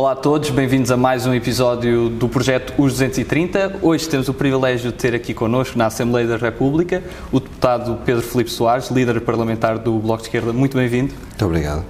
[0.00, 3.80] Olá a todos, bem-vindos a mais um episódio do projeto Os 230.
[3.82, 8.22] Hoje temos o privilégio de ter aqui connosco na Assembleia da República o deputado Pedro
[8.22, 10.54] Filipe Soares, líder parlamentar do Bloco de Esquerda.
[10.54, 11.12] Muito bem-vindo.
[11.12, 11.84] Muito obrigado.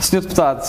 [0.00, 0.66] Senhor deputado,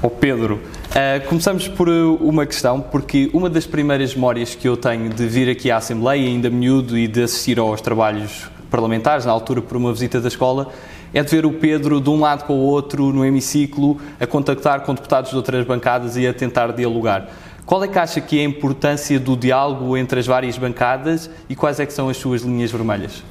[0.00, 5.08] ou Pedro, uh, começamos por uma questão, porque uma das primeiras memórias que eu tenho
[5.10, 9.60] de vir aqui à Assembleia, ainda miúdo, e de assistir aos trabalhos parlamentares, na altura
[9.60, 10.72] por uma visita da escola,
[11.12, 14.80] é de ver o Pedro de um lado para o outro no hemiciclo a contactar
[14.82, 17.28] com deputados de outras bancadas e a tentar dialogar.
[17.64, 21.54] Qual é que acha que é a importância do diálogo entre as várias bancadas e
[21.54, 23.22] quais é que são as suas linhas vermelhas?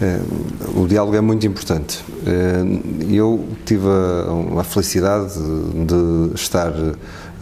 [0.00, 0.20] É,
[0.74, 2.02] o diálogo é muito importante.
[2.26, 6.72] É, eu tive a, a felicidade de estar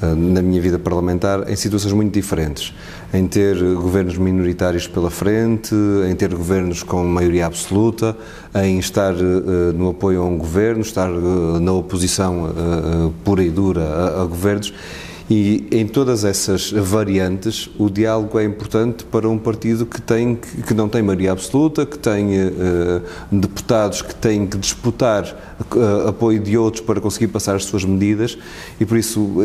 [0.03, 2.75] eh, na minha vida parlamentar em situações muito diferentes.
[3.13, 5.75] Em ter governos minoritários pela frente,
[6.09, 8.17] em ter governos com maioria absoluta,
[8.55, 13.51] em estar uh, no apoio a um governo, estar uh, na oposição uh, pura e
[13.51, 14.73] dura a, a governos
[15.31, 20.75] e em todas essas variantes, o diálogo é importante para um partido que, tem, que
[20.75, 23.01] não tem maioria absoluta, que tem uh,
[23.31, 28.37] deputados que têm que disputar uh, apoio de outros para conseguir passar as suas medidas.
[28.81, 29.37] E por isso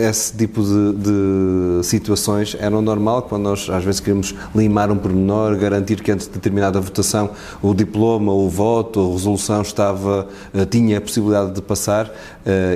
[0.00, 5.58] esse tipo de, de, situações eram normal quando nós às vezes queremos limar um pormenor,
[5.58, 10.26] garantir que antes de determinada votação o diploma, o voto, a resolução estava,
[10.70, 12.10] tinha a possibilidade de passar,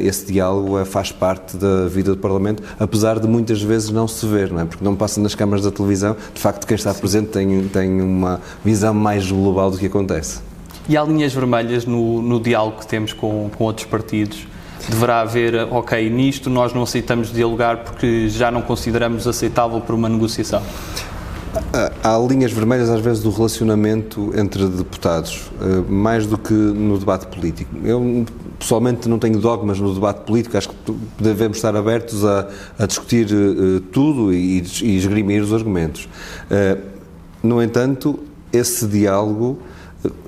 [0.02, 4.50] esse diálogo faz parte da vida do Parlamento apesar de muitas vezes não se ver,
[4.50, 4.64] não é?
[4.64, 8.40] Porque não passa nas câmaras da televisão, de facto quem está presente tem, tem uma
[8.64, 10.40] visão mais global do que acontece.
[10.88, 14.46] E há linhas vermelhas no, no diálogo que temos com, com outros partidos?
[14.88, 20.08] Deverá haver, ok, nisto nós não aceitamos dialogar porque já não consideramos aceitável para uma
[20.08, 20.62] negociação?
[22.02, 27.26] Há linhas vermelhas, às vezes, do relacionamento entre deputados, eh, mais do que no debate
[27.26, 27.70] político.
[27.84, 28.24] Eu,
[28.58, 32.48] pessoalmente, não tenho dogmas no debate político, acho que devemos estar abertos a,
[32.78, 36.08] a discutir uh, tudo e, e esgrimir os argumentos.
[36.50, 36.82] Uh,
[37.42, 38.18] no entanto,
[38.52, 39.58] esse diálogo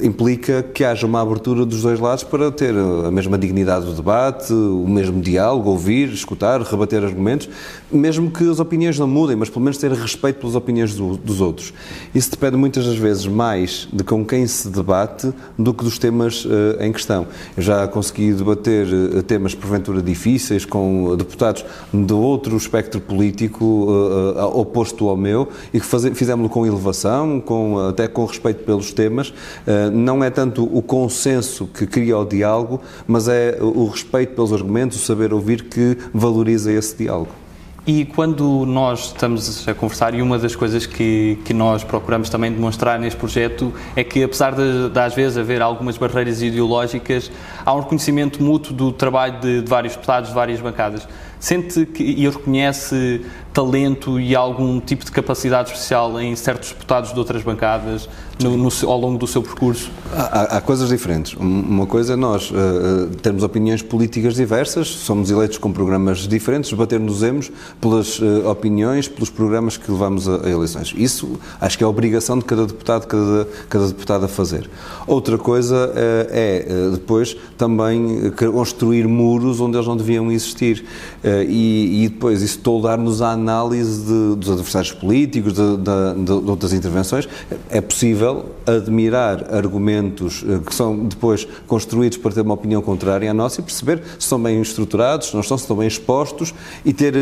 [0.00, 4.52] implica que haja uma abertura dos dois lados para ter a mesma dignidade do debate,
[4.52, 7.48] o mesmo diálogo, ouvir, escutar, rebater argumentos,
[7.90, 11.40] mesmo que as opiniões não mudem, mas pelo menos ter respeito pelas opiniões do, dos
[11.40, 11.72] outros.
[12.12, 16.44] Isso depende muitas das vezes mais de com quem se debate do que dos temas
[16.44, 17.26] uh, em questão.
[17.56, 24.58] Eu já consegui debater uh, temas porventura difíceis com deputados de outro espectro político uh,
[24.58, 29.59] oposto ao meu e que fizemos-lo com elevação, com, até com respeito pelos temas, eh,
[29.92, 35.02] não é tanto o consenso que cria o diálogo, mas é o respeito pelos argumentos,
[35.02, 37.40] o saber ouvir que valoriza esse diálogo.
[37.86, 42.52] E quando nós estamos a conversar, e uma das coisas que, que nós procuramos também
[42.52, 47.30] demonstrar neste projeto é que, apesar de, de às vezes haver algumas barreiras ideológicas,
[47.64, 51.08] há um reconhecimento mútuo do trabalho de, de vários deputados, de várias bancadas.
[51.38, 57.18] Sente que, e reconhece talento e algum tipo de capacidade especial em certos deputados de
[57.18, 58.08] outras bancadas
[58.42, 59.90] no, no, ao longo do seu percurso?
[60.12, 61.34] Há, há coisas diferentes.
[61.34, 67.50] Uma coisa é nós uh, termos opiniões políticas diversas, somos eleitos com programas diferentes, debater-nos-emos
[67.80, 70.94] pelas uh, opiniões, pelos programas que levamos a, a, eleições.
[70.96, 74.68] Isso acho que é a obrigação de cada deputado, cada, cada deputado a fazer.
[75.06, 80.84] Outra coisa uh, é depois também construir muros onde eles não deviam existir.
[81.22, 86.72] E, e, depois isso toldar-nos a análise de, dos adversários políticos, de, de, de, outras
[86.72, 87.28] intervenções.
[87.70, 93.34] É possível admirar argumentos eh, que são depois construídos para ter uma opinião contrária à
[93.34, 96.92] nossa e perceber se estão bem estruturados, se não estão, se estão bem expostos e
[96.92, 97.18] ter uh,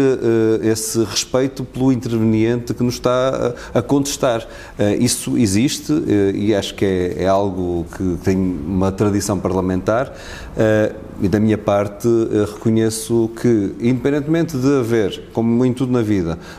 [0.63, 4.47] esse respeito pelo interveniente que nos está a, a contestar.
[4.79, 10.13] Uh, isso existe uh, e acho que é, é, algo que tem uma tradição parlamentar
[11.21, 12.09] e da minha parte
[12.55, 16.08] reconheço que independentemente de haver, como em tudo na vida,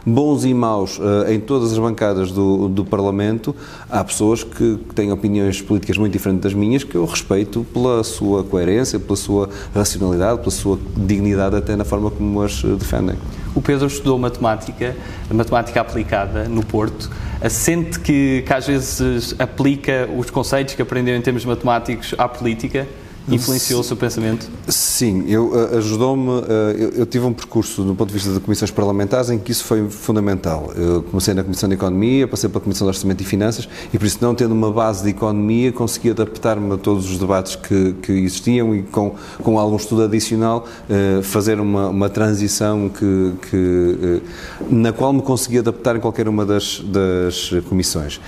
[0.06, 3.56] bons e maus uh, em todas as bancadas do, do Parlamento,
[3.90, 8.04] há pessoas que, que têm opiniões políticas muito diferentes das minhas que eu respeito pela
[8.04, 13.16] sua coerência, pela sua racionalidade, pela sua dignidade até na forma como as eh, defendem.
[13.56, 14.96] O Pedro estudou matemática,
[15.32, 17.10] matemática aplicada no Porto.
[17.50, 22.88] Sente que, que às vezes aplica os conceitos que aprendeu em termos matemáticos à política?
[23.28, 24.50] Influenciou o seu pensamento?
[24.68, 26.42] Sim, eu eh, ajudou-me.
[26.42, 29.52] Eh, eu, eu, tive um percurso, do ponto de vista de comissões parlamentares, em que
[29.52, 30.72] isso foi fundamental.
[30.76, 34.06] Eu comecei na Comissão de Economia, passei pela Comissão de Orçamento e Finanças, e por
[34.06, 38.12] isso, não tendo uma base de economia, consegui adaptar-me a todos os debates que, que
[38.12, 44.22] existiam e, com, com algum estudo adicional, eh, fazer uma, uma transição que, que,
[44.70, 48.20] na qual me consegui adaptar em qualquer uma das, das comissões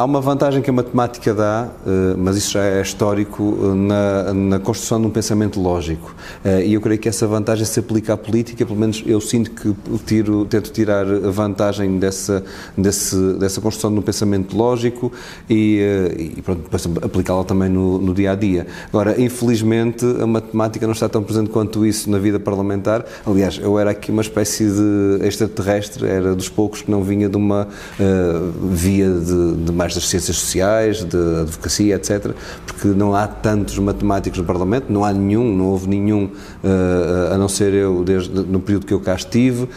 [0.00, 4.32] Há uma vantagem que a matemática dá, eh, mas isso já é histórico, eh, na,
[4.32, 6.16] na construção de um pensamento lógico.
[6.42, 9.50] Eh, e eu creio que essa vantagem se aplica à política, pelo menos eu sinto
[9.50, 9.74] que
[10.06, 12.42] tiro, tento tirar vantagem dessa,
[12.78, 15.12] desse, dessa construção de um pensamento lógico
[15.50, 18.66] e, e pronto, depois aplicá-la também no, no, dia a dia.
[18.88, 23.04] Agora, infelizmente, a matemática não está tão presente quanto isso na vida parlamentar.
[23.26, 27.36] Aliás, eu era aqui uma espécie de extraterrestre, era dos poucos que não vinha de
[27.36, 32.32] uma uh, via de, de mais das ciências sociais, de advocacia, etc.,
[32.66, 37.38] porque não há tantos matemáticos no Parlamento, não há nenhum, não houve nenhum, uh, a
[37.38, 39.68] não ser eu, desde no período que eu cá estive, uh,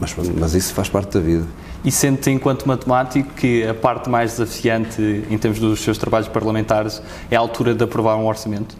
[0.00, 1.44] mas, mas isso faz parte da vida.
[1.84, 7.00] E sente, enquanto matemático, que a parte mais desafiante em termos dos seus trabalhos parlamentares
[7.30, 8.76] é a altura de aprovar um orçamento?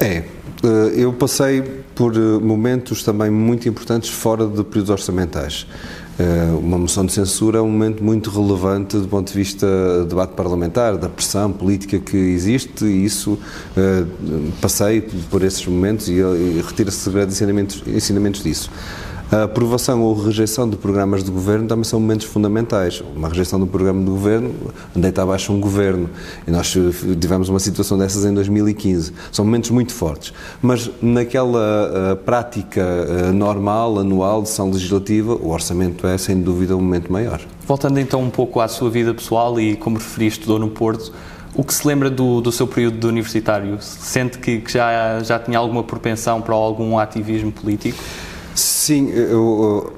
[0.00, 0.24] É.
[0.96, 1.62] Eu passei
[1.94, 5.66] por momentos também muito importantes fora de períodos orçamentais.
[6.18, 9.66] Eh, uma moção de censura é um momento muito relevante do ponto de vista
[10.00, 13.38] do debate parlamentar, da pressão política que existe e isso
[13.76, 14.04] eh,
[14.60, 16.14] passei por esses momentos e,
[16.66, 18.70] retira-se grandes ensinamentos, ensinamentos disso.
[19.30, 23.02] A aprovação ou rejeição de programas de governo também são momentos fundamentais.
[23.14, 24.54] Uma rejeição do programa de governo
[24.94, 26.08] deita abaixo um governo.
[26.46, 26.72] E nós
[27.20, 29.12] tivemos uma situação dessas em 2015.
[29.32, 30.32] São momentos muito fortes.
[30.62, 36.76] Mas naquela uh, prática uh, normal, anual, de sessão legislativa, o orçamento é, sem dúvida,
[36.76, 37.40] um momento maior.
[37.66, 41.12] Voltando então um pouco à sua vida pessoal e como referi, estudou no Porto,
[41.52, 43.78] o que se lembra do, do seu período de universitário?
[43.80, 47.98] Sente que, que já, já tinha alguma propensão para algum ativismo político?
[48.56, 49.92] Sim, eu,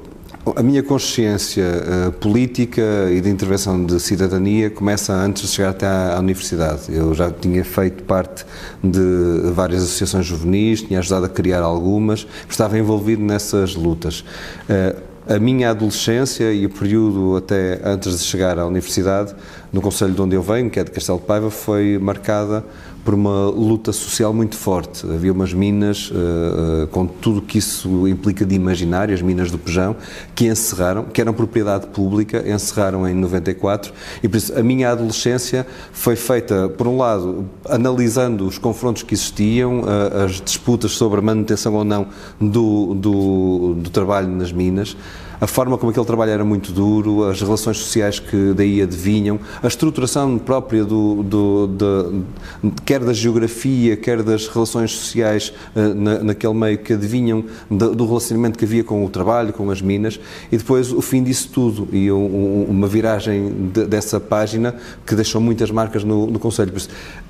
[0.57, 5.87] a minha consciência uh, política e de intervenção de cidadania começa antes de chegar até
[5.87, 6.83] à, à, universidade.
[6.89, 8.45] Eu já tinha feito parte
[8.83, 14.25] de várias associações juvenis, tinha ajudado a criar algumas, estava envolvido nessas lutas.
[14.69, 19.37] Uh, a minha adolescência e o período até antes de chegar à universidade,
[19.73, 22.65] no Conselho de onde eu venho, que é de Castelo de Paiva, foi marcada
[23.05, 25.07] por uma luta social muito forte.
[25.07, 29.59] Havia umas minas, uh, com tudo o que isso implica de imaginário, as minas do
[29.59, 29.97] Pejão,
[30.35, 33.93] que encerraram, que eram propriedade pública, encerraram em 94,
[34.23, 39.15] e por isso a minha adolescência foi feita, por um lado, analisando os confrontos que
[39.15, 42.09] existiam, uh, as disputas sobre a manutenção ou não
[42.41, 44.97] do, do, do trabalho nas minas,
[45.41, 49.67] a forma como aquele trabalho era muito duro, as relações sociais que daí advinham, a
[49.67, 56.55] estruturação própria do, do, de, quer da geografia, quer das relações sociais uh, na, naquele
[56.55, 60.19] meio que adivinham do relacionamento que havia com o trabalho, com as minas,
[60.51, 64.75] e depois o fim disso tudo e um, uma viragem de, dessa página
[65.07, 66.73] que deixou muitas marcas no, no Conselho.
[66.73, 66.89] Por isso,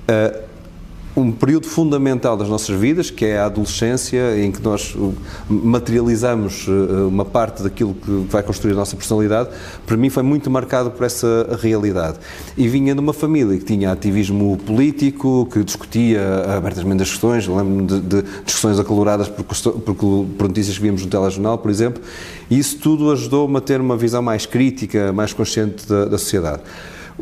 [0.09, 0.48] uh,
[1.15, 5.13] um período fundamental das nossas vidas, que é a adolescência, em que nós uh,
[5.49, 9.49] materializamos uh, uma parte daquilo que vai construir a nossa personalidade,
[9.85, 12.17] para mim foi muito marcado por essa realidade.
[12.55, 16.21] E vinha de uma família que tinha ativismo político, que discutia
[16.55, 21.09] abertamente as questões, lembro-me de, de, discussões acaloradas por, por, por notícias que víamos no
[21.09, 22.01] telejornal, por exemplo,
[22.49, 26.61] e isso tudo ajudou-me a ter uma visão mais crítica, mais consciente da, da sociedade.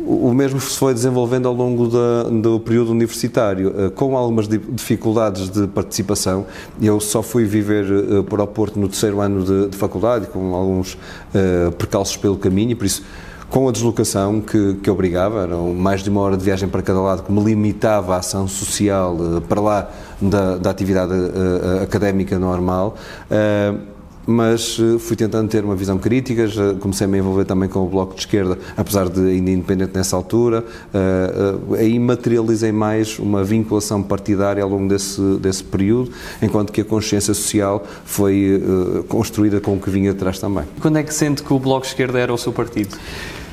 [0.06, 5.50] O mesmo se foi desenvolvendo ao longo da, do período universitário, eh, com algumas dificuldades
[5.50, 6.46] de participação.
[6.80, 10.54] Eu só fui viver eh, para o Porto no terceiro ano de, de faculdade, com
[10.54, 13.02] alguns uh, percalços pelo caminho, por isso
[13.50, 17.00] com a deslocação que, que obrigava, eram mais de uma hora de viagem para cada
[17.00, 19.16] lado, que me limitava a ação social
[19.48, 19.90] para lá
[20.20, 22.94] da, da atividade uh, académica normal.
[23.30, 23.97] Uh,
[24.28, 27.78] mas eh, fui tentando ter uma visão crítica, já comecei a me envolver também com
[27.78, 33.18] o Bloco de Esquerda, apesar de ainda independente nessa altura, uh, uh, aí materializei mais
[33.18, 36.10] uma vinculação partidária ao longo desse, desse período,
[36.42, 38.62] enquanto que a consciência social foi
[39.08, 40.64] construída com o que vinha atrás também.
[40.80, 42.96] Quando é que sente que o Bloco de Esquerda era o seu partido?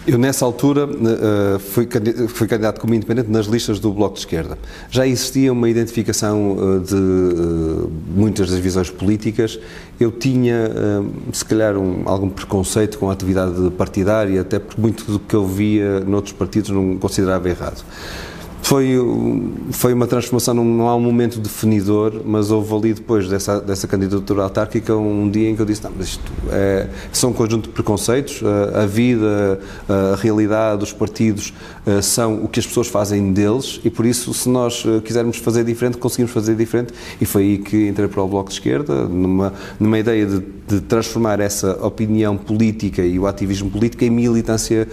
[0.07, 1.87] Eu, nessa altura, uh, fui,
[2.27, 4.55] fui candidato como independente nas listas do Bloco de Esquerda.
[4.91, 6.95] Já existia uma identificação uh, de
[8.15, 9.59] muitas das visões políticas.
[9.99, 10.69] Eu tinha,
[11.31, 15.47] se calhar, um, algum preconceito com a atividade partidária, até porque muito do que eu
[15.47, 17.83] via noutros partidos não considerava errado.
[18.65, 18.97] Foi,
[19.69, 24.41] foi uma transformação, não, há um momento definidor, mas houve ali depois dessa, dessa candidatura
[24.41, 27.69] autárquica um dia em que eu disse, não, mas isto é, são um conjunto de
[27.69, 31.53] preconceitos, a, a vida, a realidade, os partidos
[31.85, 35.37] eh, são o que as pessoas fazem deles e por isso se nós eh, quisermos
[35.37, 36.91] fazer diferente, conseguimos fazer diferente.
[37.21, 40.81] E foi aí que entrei para o Bloco de Esquerda, numa, numa ideia de, de
[40.81, 44.87] transformar essa opinião política e o ativismo político em militância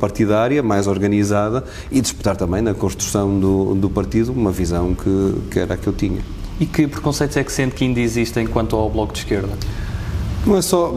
[0.00, 1.62] partidária, mais organizada
[1.92, 5.76] e disputar também na construção construção do, do partido uma visão que, que era a
[5.76, 6.20] que eu tinha.
[6.60, 9.50] E que preconceitos é que sente que ainda existem quanto ao Bloco de Esquerda?
[10.46, 10.88] Não é só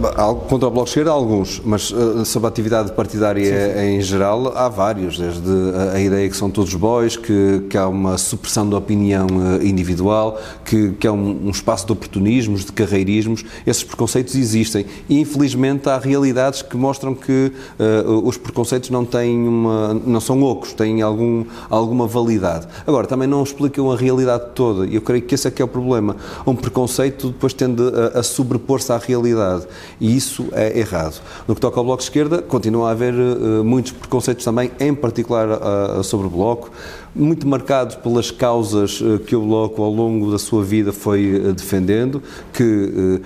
[0.47, 3.85] contra o Bloco de Esquerda, alguns, mas uh, sobre a atividade partidária sim, sim.
[3.97, 7.85] em geral, há vários, desde a, a, ideia que são todos bois, que, que há
[7.85, 12.71] uma supressão da opinião uh, individual, que, que há um, um, espaço de oportunismos, de
[12.71, 14.85] carreirismos, esses preconceitos existem.
[15.09, 20.41] E infelizmente há realidades que mostram que uh, os preconceitos não têm uma, não são
[20.41, 22.65] ocos, têm algum, alguma validade.
[22.87, 25.65] Agora, também não explicam a realidade toda, e eu creio que esse é que é
[25.65, 26.15] o problema.
[26.47, 29.67] Um preconceito depois tende a, a sobrepor-se à realidade realidade.
[29.99, 31.21] E isso é errado.
[31.47, 34.93] No que toca ao Bloco de Esquerda, continua a haver uh, muitos preconceitos também, em
[34.93, 36.71] particular uh, sobre o Bloco
[37.15, 42.23] muito marcado pelas causas eh, que o Bloco ao longo da sua vida foi defendendo,
[42.51, 43.21] que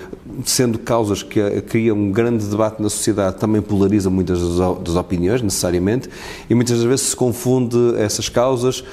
[0.46, 6.10] sendo causas que criam um grande debate na sociedade, também polariza muitas das opiniões, necessariamente,
[6.50, 8.84] e muitas das vezes se confunde essas causas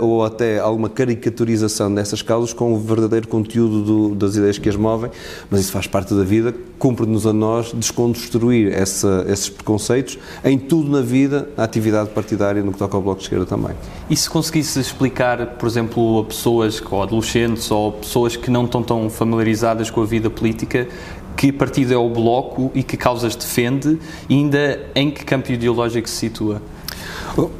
[0.00, 4.76] ou até alguma caricaturização dessas causas com o verdadeiro conteúdo do, das ideias que as
[4.76, 5.10] movem,
[5.50, 10.90] mas isso faz parte da vida, cumpre-nos a nós desconstruir essa, esses preconceitos em tudo
[10.90, 13.72] na vida, na atividade partidária, no que toca ao Bloco de Esquerda também.
[14.10, 18.82] E se conseguisse explicar, por exemplo, a pessoas, ou adolescentes, ou pessoas que não estão
[18.82, 20.88] tão familiarizadas com a vida política,
[21.36, 26.08] que partido é o Bloco e que causas defende, e ainda em que campo ideológico
[26.08, 26.62] se situa?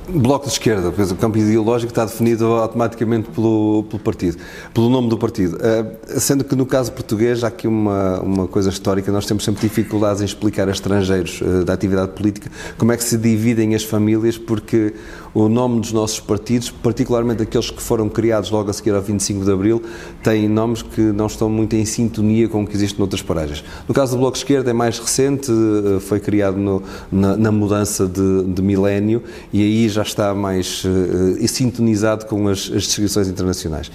[0.08, 4.36] Bloco de Esquerda, o campo ideológico está definido automaticamente pelo, pelo partido,
[4.74, 5.56] pelo nome do partido.
[5.56, 9.62] Uh, sendo que no caso português há aqui uma, uma coisa histórica, nós temos sempre
[9.62, 13.82] dificuldades em explicar a estrangeiros uh, da atividade política como é que se dividem as
[13.82, 14.94] famílias, porque
[15.34, 19.44] o nome dos nossos partidos, particularmente aqueles que foram criados logo a seguir ao 25
[19.44, 19.82] de Abril,
[20.22, 23.64] têm nomes que não estão muito em sintonia com o que existe noutras paragens.
[23.88, 27.52] No caso do Bloco de Esquerda é mais recente, uh, foi criado no, na, na,
[27.52, 29.22] mudança de, de milénio
[29.52, 33.90] e aí já está mais uh, sintonizado com as, as distribuições internacionais.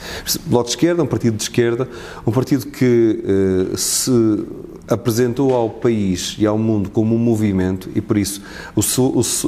[0.46, 1.88] Bloco de Esquerda, um partido de esquerda,
[2.26, 3.24] um partido que
[3.74, 4.12] uh, se
[4.88, 8.42] apresentou ao país e ao mundo como um movimento e por isso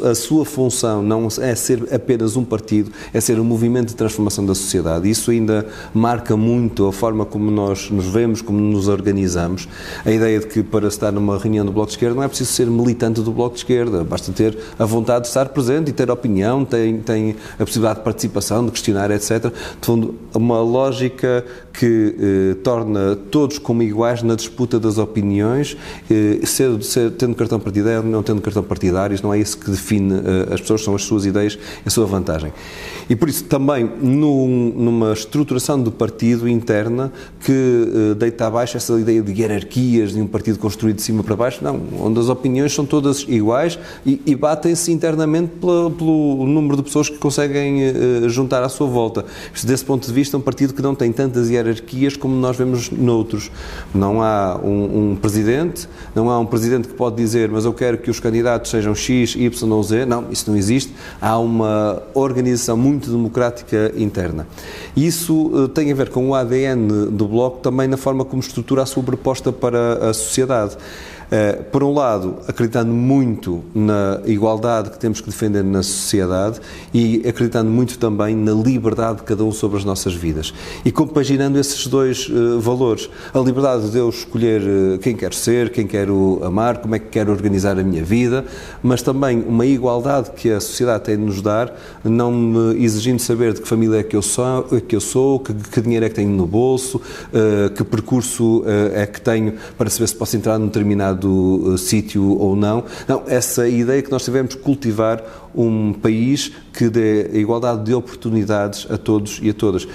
[0.04, 4.46] a sua função não é ser apenas um partido, é ser um movimento de transformação
[4.46, 5.10] da sociedade.
[5.10, 9.68] Isso ainda marca muito a forma como nós nos vemos, como nos organizamos.
[10.06, 12.52] A ideia de que para estar numa reunião do Bloco de Esquerda não é preciso
[12.52, 16.10] ser militante do Bloco de Esquerda, basta ter a vontade de estar presente e ter
[16.12, 19.46] opinião, tem, tem a possibilidade de participação, de questionar, etc.
[19.46, 25.78] De fundo, uma lógica que eh, torna todos como iguais na disputa das opiniões,
[26.10, 30.16] eh, ser, ser, tendo cartão partidário, não tendo cartão partidários, não é isso que define
[30.16, 32.52] eh, as pessoas, são as suas ideias, a sua vantagem.
[33.10, 37.12] E por isso também num, numa estruturação do partido interna
[37.44, 41.36] que eh, deita abaixo essa ideia de hierarquias, de um partido construído de cima para
[41.36, 46.78] baixo, não, onde as opiniões são todas iguais e, e batem-se internamente pela, pelo número
[46.78, 47.94] de pessoas que conseguem eh,
[48.28, 49.26] juntar à sua volta.
[49.64, 51.59] Desse ponto de vista, um partido que não tem tantas hierarquias
[52.20, 53.52] como nós vemos noutros.
[53.94, 57.98] Não há um, um presidente, não há um presidente que pode dizer, mas eu quero
[57.98, 60.06] que os candidatos sejam X, Y ou Z.
[60.06, 60.94] Não, isso não existe.
[61.22, 64.48] Há uma organização muito democrática interna.
[64.96, 68.84] Isso uh, tem a ver com o ADN do Bloco também na forma como estrutura
[68.84, 70.78] a sua proposta para a sociedade.
[71.32, 76.60] Eh, por um lado, acreditando muito na igualdade que temos que defender na sociedade
[76.92, 80.52] e acreditando muito também na liberdade de cada um sobre as nossas vidas.
[80.84, 85.70] E compaginando esses dois uh, valores, a liberdade de eu escolher uh, quem quero ser,
[85.70, 88.44] quem quero amar, como é que quero organizar a minha vida,
[88.82, 91.72] mas também uma igualdade que a sociedade tem de nos dar,
[92.04, 95.54] não me exigindo saber de que família é que eu sou, que, eu sou, que,
[95.54, 97.00] que dinheiro é que tenho no bolso,
[97.76, 102.38] que percurso é que tenho para saber se posso entrar num determinado determinado uh, sítio
[102.38, 102.84] ou não.
[103.08, 105.22] Não, essa ideia que nós devemos cultivar
[105.54, 109.88] um país que dê igualdade de oportunidades a todos e a todas.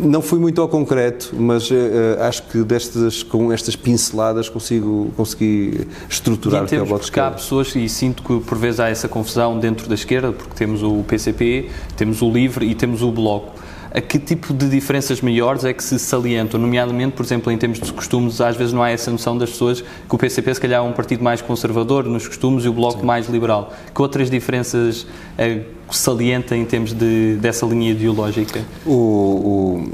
[0.00, 1.74] Não fui muito ao concreto, mas uh,
[2.20, 7.30] acho que destas, com estas pinceladas consigo consegui estruturar o que é o Bloco Esquerda.
[7.30, 10.82] há pessoas, e sinto que por vezes há essa confusão dentro da esquerda, porque temos
[10.84, 13.58] o PCP, temos o LIVRE e temos o Bloco
[13.90, 16.60] a que tipo de diferenças maiores é que se salientam?
[16.60, 19.80] Nomeadamente, por exemplo, em termos de costumes, às vezes não há essa noção das pessoas
[19.80, 23.00] que o PCP se calhar é um partido mais conservador nos costumes e o Bloco
[23.00, 23.06] Sim.
[23.06, 23.72] mais liberal.
[23.94, 25.06] Que outras diferenças
[25.38, 28.62] é, salienta em termos de, dessa linha ideológica?
[28.84, 29.88] O, o,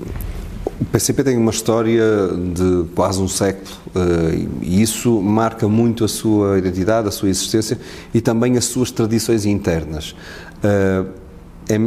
[0.81, 2.03] o, PCP tem uma história
[2.53, 7.79] de quase um século uh, e isso marca muito a sua identidade, a sua existência
[8.13, 10.17] e também as suas tradições internas.
[10.63, 11.07] Uh,
[11.69, 11.79] é,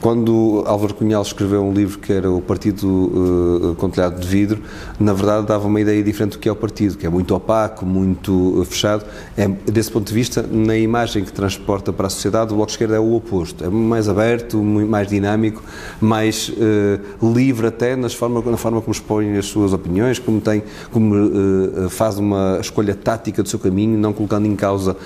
[0.00, 4.60] quando Álvaro Cunhal escreveu um livro que era o Partido uh, com Telhado de Vidro,
[4.98, 7.84] na verdade dava uma ideia diferente do que é o partido, que é muito opaco,
[7.84, 9.04] muito fechado.
[9.36, 12.72] É, desse ponto de vista, na imagem que transporta para a sociedade, o Bloco de
[12.72, 13.64] Esquerda é o oposto.
[13.64, 15.62] É mais aberto, mais dinâmico,
[16.00, 20.62] mais uh, livre até nas forma, na forma como expõe as suas opiniões, como, tem,
[20.92, 24.96] como uh, faz uma escolha tática do seu caminho, não colocando em causa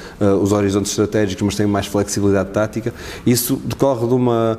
[0.42, 2.92] os horizontes estratégicos, mas tem mais flexibilidade tática.
[3.26, 4.58] Isso decorre de uma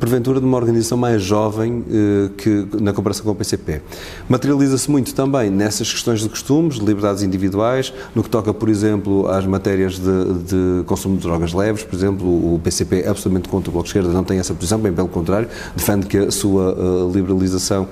[0.00, 3.82] porventura de uma organização mais jovem eh, que, na comparação com o PCP.
[4.28, 9.28] Materializa-se muito também nessas questões de costumes, de liberdades individuais, no que toca, por exemplo,
[9.28, 13.68] às matérias de, de consumo de drogas leves, por exemplo, o PCP é absolutamente contra
[13.68, 16.72] o Bloco de Esquerda, não tem essa posição, bem pelo contrário, defende que a sua
[16.72, 17.86] uh, liberalização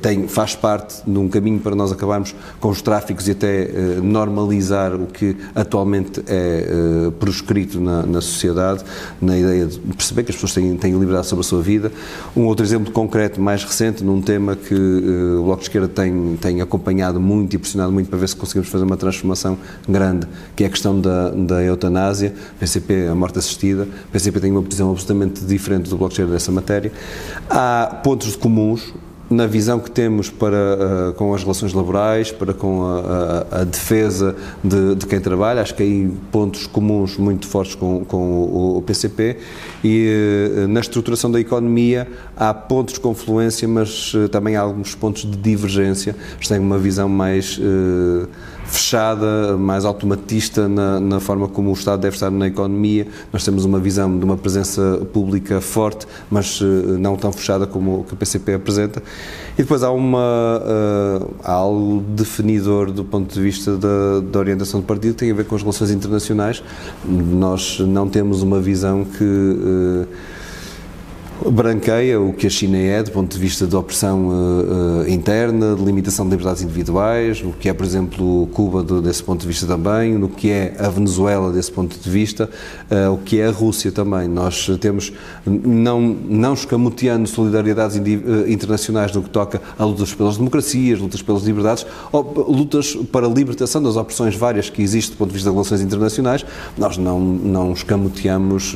[0.00, 3.68] tem, faz parte de um caminho para nós acabarmos com os tráficos e até
[4.00, 8.84] normalizar o que atualmente é proscrito na, na sociedade,
[9.20, 11.90] na ideia de perceber que as pessoas têm, têm liberdade sobre a sua vida.
[12.36, 16.36] Um outro exemplo concreto, mais recente, num tema que uh, o Bloco de Esquerda tem,
[16.40, 19.56] tem acompanhado muito e pressionado muito para ver se conseguimos fazer uma transformação
[19.88, 23.88] grande, que é a questão da, da eutanásia, PCP, a morte assistida.
[24.12, 26.92] PCP tem uma posição absolutamente diferente do Bloco de Esquerda nessa matéria.
[27.48, 28.92] Há pontos comuns,
[29.32, 30.56] na visão que temos para
[31.10, 32.98] uh, com as relações laborais, para com a,
[33.56, 38.04] a, a defesa de, de, quem trabalha, acho que há pontos comuns muito fortes com,
[38.04, 39.38] com o, o, PCP
[39.82, 44.94] e uh, na estruturação da economia há pontos de confluência, mas uh, também há alguns
[44.94, 46.14] pontos de divergência.
[46.46, 47.58] Tem uma visão mais
[48.72, 53.06] fechada, mais automatista na, na, forma como o Estado deve estar na economia.
[53.32, 56.64] Nós temos uma visão de uma presença pública forte, mas uh,
[56.98, 59.02] não tão fechada como o que o PCP apresenta.
[59.58, 64.80] E depois há, uma, uh, há algo definidor do ponto de vista da, da, orientação
[64.80, 66.62] do partido, que tem a ver com as relações internacionais.
[67.04, 70.06] Nós não temos uma visão que.
[71.50, 75.82] Branqueia o que a China é do ponto de vista de opressão uh, interna, de
[75.82, 79.66] limitação de liberdades individuais, o que é, por exemplo, Cuba do, desse ponto de vista
[79.66, 82.48] também, no que é a Venezuela desse ponto de vista,
[82.90, 84.28] uh, o que é a Rússia também.
[84.28, 85.12] Nós temos,
[85.44, 87.96] não, não escamoteando solidariedades
[88.46, 93.30] internacionais no que toca a lutas pelas democracias, lutas pelas liberdades, ou lutas para a
[93.30, 96.44] libertação das opressões várias que existem do ponto de vista das relações internacionais,
[96.78, 98.74] nós não, não escamoteamos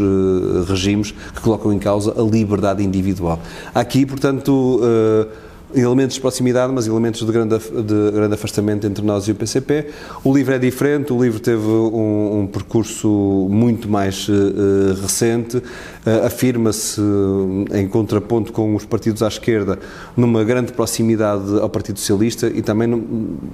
[0.69, 3.38] regimes que colocam em causa a liberdade liberdade individual.
[3.75, 5.29] Aqui, portanto, uh,
[5.75, 9.87] elementos de proximidade, mas elementos de grande, de grande afastamento entre nós e o PCP.
[10.25, 13.09] O livro é diferente, o livro teve um, um percurso
[13.51, 15.62] muito mais uh, recente,
[16.25, 17.01] afirma-se
[17.73, 19.79] em contraponto com os partidos à esquerda
[20.16, 22.88] numa grande proximidade ao Partido Socialista e também,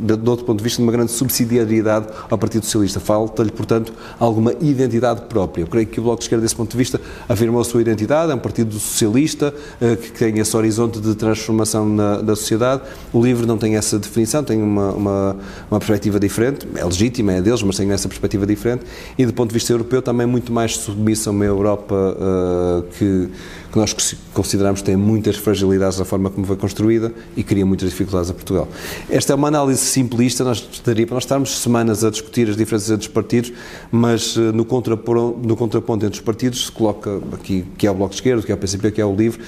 [0.01, 3.01] de outro ponto de vista, numa grande subsidiariedade ao Partido Socialista.
[3.01, 5.63] Falta-lhe, portanto, alguma identidade própria.
[5.63, 8.33] Eu creio que o Bloco de Esquerda, desse ponto de vista, afirmou a sua identidade,
[8.33, 12.83] é um partido socialista uh, que tem esse horizonte de transformação na da sociedade.
[13.13, 15.37] O livro não tem essa definição, tem uma, uma,
[15.71, 18.85] uma, perspectiva diferente, é legítima, é deles, mas tem essa perspectiva diferente.
[19.19, 23.29] E do ponto de vista europeu, também muito mais submissa a uma Europa uh, que,
[23.71, 23.95] que nós
[24.35, 28.35] consideramos que tem muitas fragilidades da forma como foi construída e cria muitas dificuldades a
[28.35, 28.69] Portugal.
[29.09, 32.91] Esta é uma análise simplista, nós daria para nós estarmos semanas a discutir as diferenças
[32.91, 33.53] entre os partidos,
[33.91, 37.95] mas uh, no, contraponto, no contraponto entre os partidos se coloca aqui que é o
[37.95, 39.41] Bloco de Esquerda, que é o PCP, que é o LIVRE,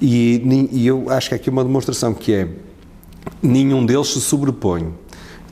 [0.00, 2.48] e, e eu acho que aqui uma demonstração que é
[3.42, 4.92] nenhum deles se sobrepõe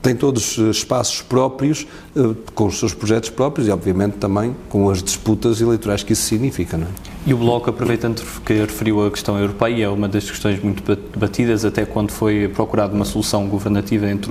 [0.07, 2.21] tem todos eh, espaços próprios, eh,
[2.55, 6.77] com os seus projetos próprios e, obviamente, também com as disputas eleitorais que isso significa.
[6.77, 6.91] Não é?
[7.27, 11.65] E o Bloco, aproveitando que referiu a questão europeia, é uma das questões muito debatidas,
[11.65, 14.31] até quando foi procurada uma solução governativa entre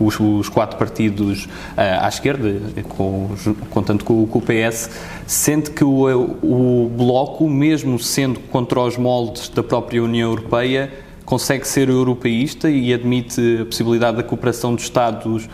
[0.00, 3.28] os, os, quatro partidos uh, à esquerda, com,
[3.68, 4.88] contando com, com o PS,
[5.26, 6.06] sente que o,
[6.42, 10.90] o Bloco, mesmo sendo contra os moldes da própria União Europeia,
[11.30, 15.48] consegue ser europeísta e admite a possibilidade da cooperação dos Estados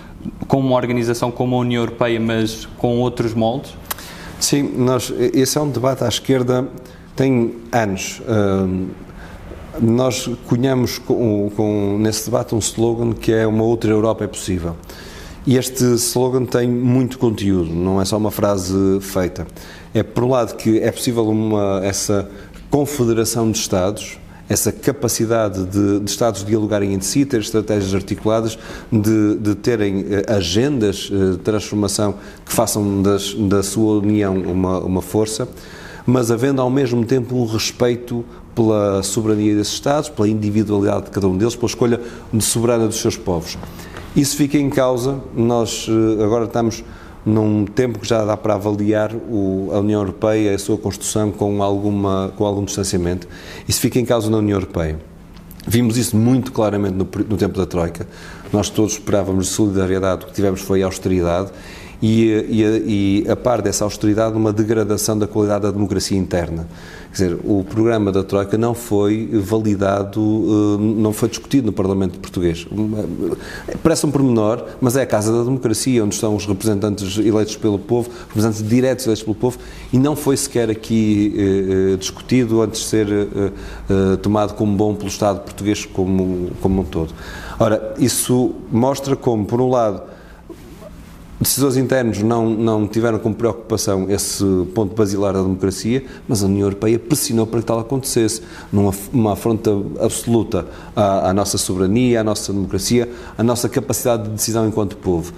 [0.49, 3.75] com uma organização como a União Europeia, mas com outros moldes?
[4.41, 6.67] Sim, nós, esse é um debate à esquerda,
[7.15, 8.23] tem anos.
[9.79, 14.75] Nós cunhamos com, com, nesse debate um slogan que é uma outra Europa é possível.
[15.47, 19.47] E este slogan tem muito conteúdo, não é só uma frase feita.
[19.93, 22.31] É, por um lado, que é possível uma, essa
[22.71, 28.59] confederação de Estados, essa capacidade de, de Estados dialogarem entre si, ter estratégias articuladas,
[28.91, 34.79] de, de terem eh, agendas eh, de transformação que façam das, da sua União uma,
[34.79, 35.49] uma força,
[36.07, 41.27] mas havendo ao mesmo tempo um respeito pela soberania desses Estados, pela individualidade de cada
[41.27, 42.01] um deles, pela escolha
[42.33, 43.59] de soberana dos seus povos.
[44.15, 46.83] Isso fica em causa, nós eh, agora estamos
[47.27, 51.33] num tempo que já dá para avaliar o, a União Europeia e a sua construção
[51.33, 53.27] com, alguma, com algum distanciamento.
[53.69, 54.97] Isso fica em causa na União Europeia.
[55.67, 58.07] Vimos isso muito claramente no, no tempo da Troika.
[58.53, 61.51] Nós todos esperávamos solidariedade, o que tivemos foi austeridade
[62.03, 66.69] e, e, a par dessa austeridade, uma degradação da qualidade da democracia interna.
[67.15, 72.19] Quer dizer, o programa da Troika não foi validado, eh, não foi discutido no Parlamento
[72.19, 72.67] português.
[73.83, 77.79] Parece um pormenor, mas é a Casa da Democracia, onde estão os representantes eleitos pelo
[77.79, 79.59] povo, representantes diretos eleitos pelo povo,
[79.91, 83.07] e não foi sequer aqui eh, eh discutido antes de ser
[84.21, 87.15] tomado como bom pelo Estado português como, como um todo.
[87.59, 90.03] Ora, isso mostra como, por um lado,
[91.41, 94.45] decisores internos não, não tiveram como preocupação esse
[94.75, 99.33] ponto basilar da democracia, mas a União Europeia pressionou para que tal acontecesse, numa uma
[99.35, 99.71] afronta
[100.01, 105.33] absoluta à, à nossa soberania, à nossa democracia, à nossa capacidade de decisão enquanto povo.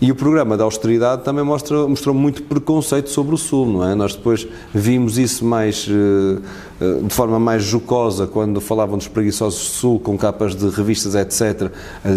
[0.00, 3.94] E o programa da austeridade também mostra, mostrou muito preconceito sobre o Sul, não é?
[3.94, 6.42] Nós depois vimos isso mais, eh,
[6.80, 11.14] eh, de forma mais jocosa quando falavam dos preguiçosos do Sul com capas de revistas,
[11.14, 11.70] etc.,
[12.04, 12.10] eh,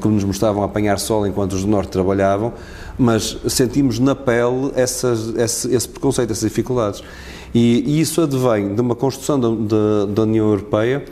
[0.00, 2.52] que nos mostravam apanhar sol enquanto os do Norte trabalhavam,
[2.98, 7.02] mas sentimos na pele essas, esse, esse preconceito, essas dificuldades.
[7.54, 11.04] E, e, isso advém de uma construção da, União Europeia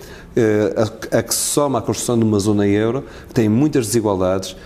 [1.12, 4.56] a, a, que se soma a construção de uma zona euro, que tem muitas desigualdades,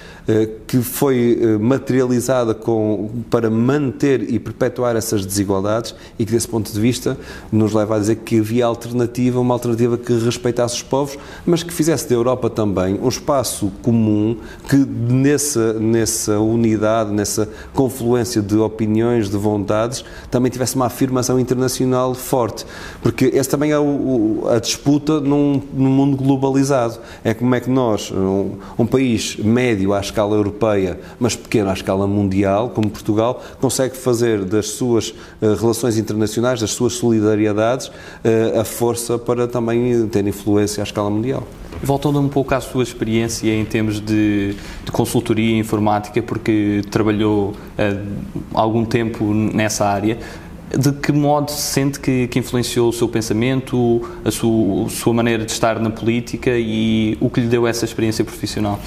[0.67, 6.73] que foi eh, materializada com, para manter e perpetuar essas desigualdades e que, desse ponto
[6.73, 7.19] de vista,
[7.53, 11.73] nos leva a dizer que havia alternativa, uma alternativa que respeitasse os povos, mas que
[11.73, 19.29] fizesse da Europa também um espaço comum que, nessa, nessa unidade, nessa confluência de opiniões,
[19.29, 22.65] de vontades, também tivesse uma afirmação internacional forte.
[23.03, 26.99] Porque essa também é o, a disputa num, num, mundo globalizado.
[27.23, 31.73] É como é que nós, um, um país médio, acho escala europeia, mas pequeno à
[31.73, 38.61] escala mundial, como Portugal, consegue fazer das suas uh, relações internacionais, das suas solidariedades, uh,
[38.61, 41.43] a força para também ter influência à escala mundial.
[41.83, 47.55] Voltando um pouco à sua experiência em termos de, de consultoria informática, porque trabalhou uh,
[48.55, 50.19] algum tempo nessa área,
[50.77, 55.13] de que modo se sente que, que influenciou o seu pensamento, a sua, a sua,
[55.13, 58.81] maneira de estar na política e o que lhe deu essa experiência profissional?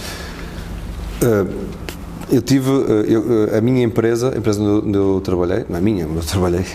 [1.21, 1.87] Uh,
[2.29, 2.69] eu tive,
[3.07, 6.65] eu, a minha empresa, a empresa onde eu trabalhei, não é minha, onde eu trabalhei,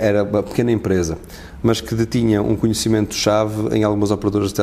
[0.00, 1.18] era uma pequena empresa,
[1.60, 4.62] mas que detinha um conhecimento-chave em algumas operadoras de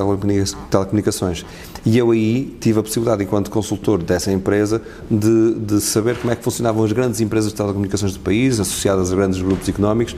[0.70, 1.46] telecomunicações.
[1.86, 6.36] E eu aí tive a possibilidade, enquanto consultor dessa empresa, de, de saber como é
[6.38, 10.16] que funcionavam as grandes empresas de telecomunicações do país, associadas a grandes grupos económicos,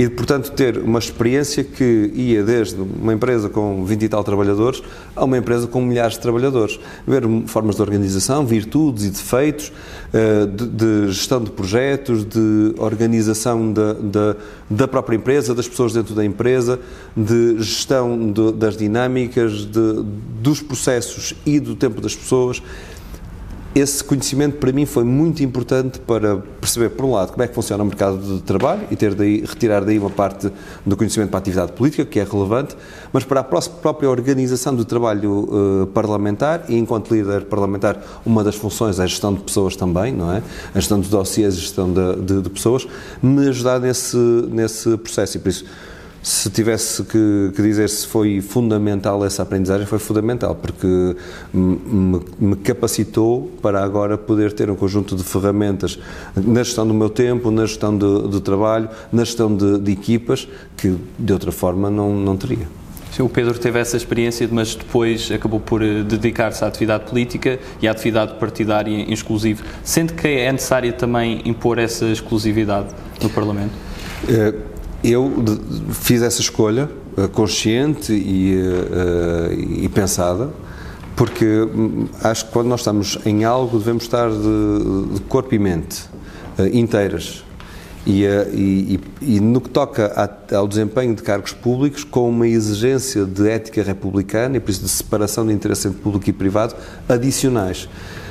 [0.00, 4.82] e, portanto, ter uma experiência que ia desde uma empresa com 20 e tal trabalhadores
[5.14, 6.80] a uma empresa com milhares de trabalhadores.
[7.06, 9.70] Ver formas de organização, virtudes e defeitos,
[10.10, 14.36] eh, de, gestão de projetos, de organização da, da,
[14.70, 16.80] da, própria empresa, das pessoas dentro da empresa,
[17.14, 20.02] de gestão de, das dinâmicas, de,
[20.40, 22.62] dos processos e do tempo das pessoas
[23.74, 27.54] esse conhecimento para mim foi muito importante para perceber, por um lado, como é que
[27.54, 30.50] funciona o mercado de trabalho e ter daí, retirar daí uma parte
[30.84, 32.76] do conhecimento para a atividade política, que é relevante,
[33.12, 35.48] mas para a própria organização do trabalho
[35.82, 40.12] uh, parlamentar e, enquanto líder parlamentar, uma das funções é a gestão de pessoas também,
[40.12, 40.42] não é?
[40.74, 42.88] A gestão de dossiês, a gestão de, de, de pessoas,
[43.22, 45.64] me ajudar nesse, nesse processo e por isso
[46.22, 51.16] se tivesse que, que, dizer se foi fundamental essa aprendizagem, foi fundamental, porque
[51.52, 55.98] me, me, capacitou para agora poder ter um conjunto de ferramentas
[56.36, 60.46] na gestão do meu tempo, na gestão de, de trabalho, na gestão de, de, equipas,
[60.76, 62.68] que de outra forma não, não teria.
[63.18, 67.88] O Pedro teve essa experiência, mas depois acabou por eh, dedicar-se à atividade política e
[67.88, 69.64] à atividade partidária em exclusivo.
[69.82, 72.88] Sente que é necessário também impor essa exclusividade
[73.20, 73.72] no Parlamento?
[74.28, 74.69] É
[75.02, 75.32] eu
[75.92, 80.50] fiz essa escolha uh, consciente e, uh, e, pensada,
[81.16, 85.58] porque hum, acho que quando nós estamos em algo devemos estar de, de corpo e
[85.58, 86.08] mente
[86.72, 87.44] inteiras.
[88.06, 90.12] E, e, e, no que toca
[90.54, 94.88] ao desempenho de cargos públicos, com uma exigência de ética republicana e por isso de
[94.88, 96.74] separação de interesse entre público e privado
[97.08, 97.88] adicionais.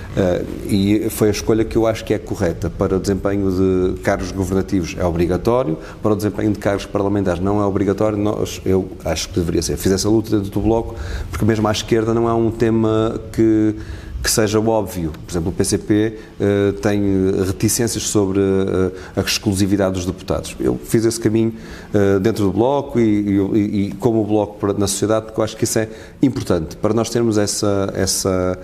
[0.10, 2.69] Uh, e foi a escolha que eu acho que é correta.
[2.69, 7.62] Para o desempenho de cargos governativos é obrigatório, para o desempenho de cargos parlamentares não
[7.62, 9.78] é obrigatório, nós, eu acho que deveria ser.
[9.78, 10.95] Fiz essa luta dentro do Bloco,
[11.30, 13.76] porque mesmo à esquerda não é um tema que
[14.22, 15.12] que seja óbvio.
[15.26, 17.02] Por exemplo, o PCP uh, eh, tem
[17.45, 20.56] reticências sobre uh, a exclusividade dos deputados.
[20.60, 21.54] Eu fiz esse caminho
[21.93, 25.56] uh, dentro do Bloco e, e, e, como o Bloco na sociedade, porque eu acho
[25.56, 25.89] que isso é
[26.22, 28.60] importante para nós termos essa, essa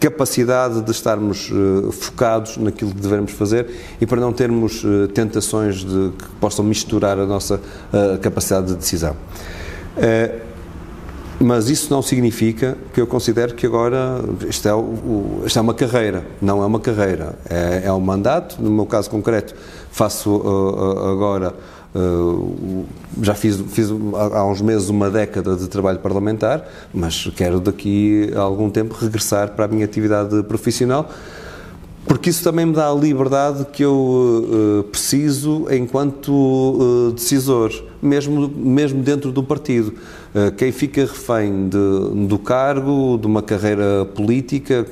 [0.00, 3.70] capacidade de estarmos uh, focados naquilo que devemos fazer
[4.00, 8.74] e para não termos uh, tentações de, que possam misturar a nossa uh, capacidade de
[8.74, 9.16] decisão.
[11.40, 15.74] mas isso não significa que eu considero que agora isto é, o, isto é uma
[15.74, 18.56] carreira, não é uma carreira, é, é um mandato.
[18.60, 19.54] No meu caso concreto,
[19.90, 20.42] faço
[21.12, 21.54] agora
[21.94, 22.84] Uh,
[23.22, 28.40] já fiz, fiz há uns meses uma década de trabalho parlamentar, mas quero daqui a
[28.40, 31.08] algum tempo regressar para a minha atividade profissional,
[32.04, 37.70] porque isso também me dá a liberdade que eu uh, preciso enquanto uh, decisor,
[38.02, 39.94] mesmo, mesmo dentro do partido.
[40.56, 44.84] quem fica refém de, do cargo, de uma carreira política,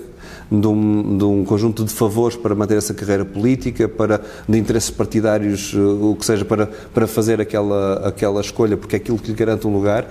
[0.61, 4.91] de um, de um, conjunto de favores para manter essa carreira política, para de interesses
[4.91, 9.29] partidários, eh, o que seja, para, para fazer aquela, aquela escolha, porque é aquilo que
[9.31, 10.07] lhe garante um lugar,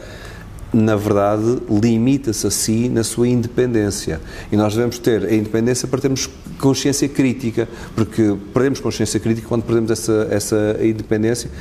[0.74, 4.22] na verdade, limita-se a si na sua independência.
[4.52, 9.64] E nós devemos ter a independência para termos consciência crítica, porque perdemos consciência crítica quando
[9.64, 11.52] perdemos essa, essa independência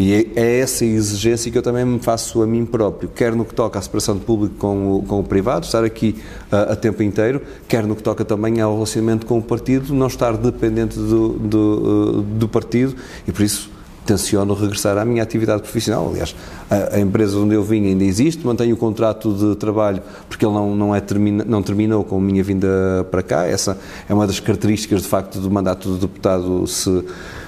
[0.00, 3.44] e é, é essa exigência que eu também me faço a mim próprio, quer no
[3.44, 6.16] que toca à separação do público com o, com o privado, estar aqui
[6.50, 10.06] uh, a tempo inteiro, quer no que toca também ao relacionamento com o partido, não
[10.06, 12.96] estar dependente do, do, uh, do partido
[13.28, 13.70] e por isso
[14.06, 16.08] tenciono regressar à minha atividade profissional.
[16.08, 16.34] Aliás,
[16.70, 20.54] a, a, empresa onde eu vim ainda existe, mantenho o contrato de trabalho porque ele
[20.54, 23.46] não, não, é termina, não terminou com a minha vinda para cá.
[23.46, 27.04] Essa é uma das características, de facto, do mandato do deputado se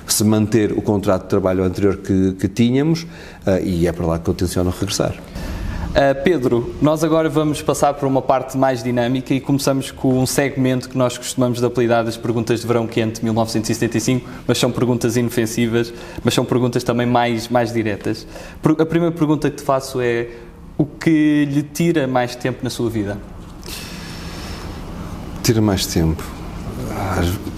[0.06, 4.18] se manter o contrato de trabalho anterior que, que tínhamos uh, e é para lá
[4.18, 5.14] que eu tenciono regressar.
[5.92, 10.24] Uh, Pedro, nós agora vamos passar para uma parte mais dinâmica e começamos com um
[10.24, 15.18] segmento que nós costumamos de apelidar as perguntas de verão quente 1975, mas são perguntas
[15.18, 15.92] inofensivas,
[16.24, 18.26] mas são perguntas também mais, mais diretas.
[18.78, 20.28] A primeira pergunta que te faço é
[20.78, 23.18] o que lhe tira mais tempo na sua vida?
[25.42, 26.41] Tira mais tempo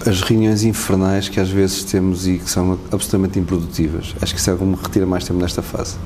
[0.07, 4.15] as, reuniões infernais que às vezes temos e que são absolutamente improdutivas.
[4.21, 5.97] Acho que isso é o que me retira mais tempo nesta fase.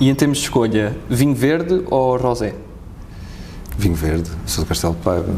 [0.00, 2.54] E em termos de escolha, vinho verde ou rosé?
[3.76, 5.34] Vinho verde, sou do Castelo de Paiva.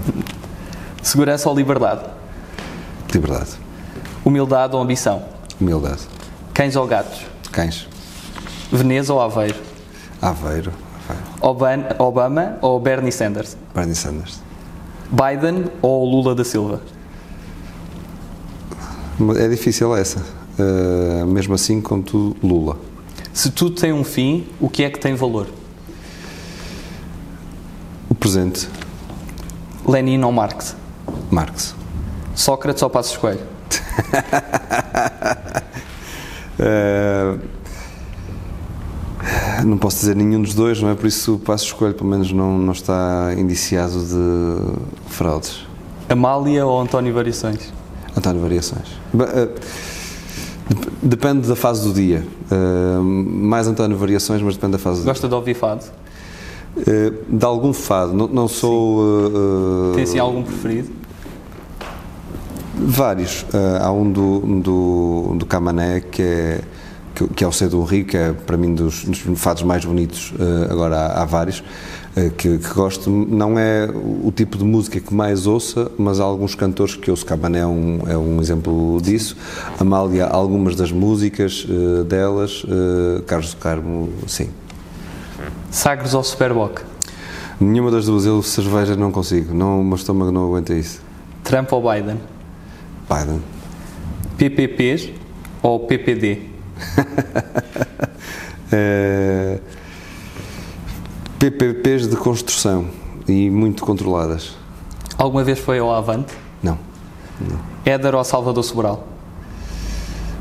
[1.03, 2.03] Segurança ou liberdade?
[3.13, 3.51] Liberdade.
[4.25, 5.23] Humildade ou ambição?
[5.61, 6.03] Humildade.
[6.55, 7.23] Cães ou gatos?
[7.51, 7.89] Cães.
[8.71, 9.57] Veneza ou Aveiro?
[10.21, 10.73] Aveiro.
[11.41, 13.57] Obama, Obama ou Bernie Sanders?
[13.75, 14.41] Bernie Sanders.
[15.11, 16.81] Biden ou Lula da Silva?
[19.39, 20.21] É difícil essa.
[20.59, 22.77] Uh, mesmo assim, contudo, Lula.
[23.33, 25.47] Se tudo tem um fim, o que é que tem valor?
[28.09, 28.69] O presente.
[29.87, 30.77] Lenin ou Marx?
[31.31, 31.75] Marx.
[32.35, 33.41] Sócrates ou Passos Coelho?
[36.59, 37.39] uh,
[39.65, 40.95] não posso dizer nenhum dos dois, não é?
[40.95, 45.67] Por isso o Passos Coelho, pelo menos, não, não está indiciado de fraudes.
[46.09, 47.73] Amália ou António Variações?
[48.17, 48.87] António Variações.
[49.19, 49.49] Eh,
[51.03, 52.25] depende da fase do dia.
[52.51, 55.29] Eh, mais António Variações, mas depende da fase do Gosta dia.
[55.29, 55.85] de ouvir fado?
[56.87, 58.13] Eh, de algum fado.
[58.13, 59.01] Não, não sou.
[59.01, 60.91] Uh, Tem assim algum preferido?
[62.75, 63.43] Vários.
[63.43, 66.61] Uh, há um do, do, do Camané que é
[67.15, 70.73] que, é o Cedo Rio, que é para mim dos, dos fados mais bonitos, uh,
[70.73, 71.63] agora há, há vários.
[72.15, 76.25] Eh, que, que, gosto, não é o tipo de música que mais ouça, mas há
[76.25, 79.35] alguns cantores que ouço, Cabané é um, é um exemplo disso,
[79.81, 84.51] Amália, algumas das músicas uh, delas, uh, Carlos do Carmo, sim.
[85.71, 86.83] Sagres ou Superboc?
[87.59, 91.01] Nenhuma das duas, eu cerveja não consigo, não, o meu estômago não aguenta isso.
[91.43, 92.21] Trump ou Biden?
[93.09, 93.41] Biden.
[94.37, 95.09] PPPs
[95.63, 96.43] ou PPD?
[98.71, 99.59] é...
[101.43, 102.87] PPPs de construção
[103.27, 104.53] e muito controladas.
[105.19, 106.33] Alguma vez foi ao Avante?
[106.63, 106.79] Não.
[107.41, 107.59] não.
[107.85, 109.09] Éder ou Salvador Sobral?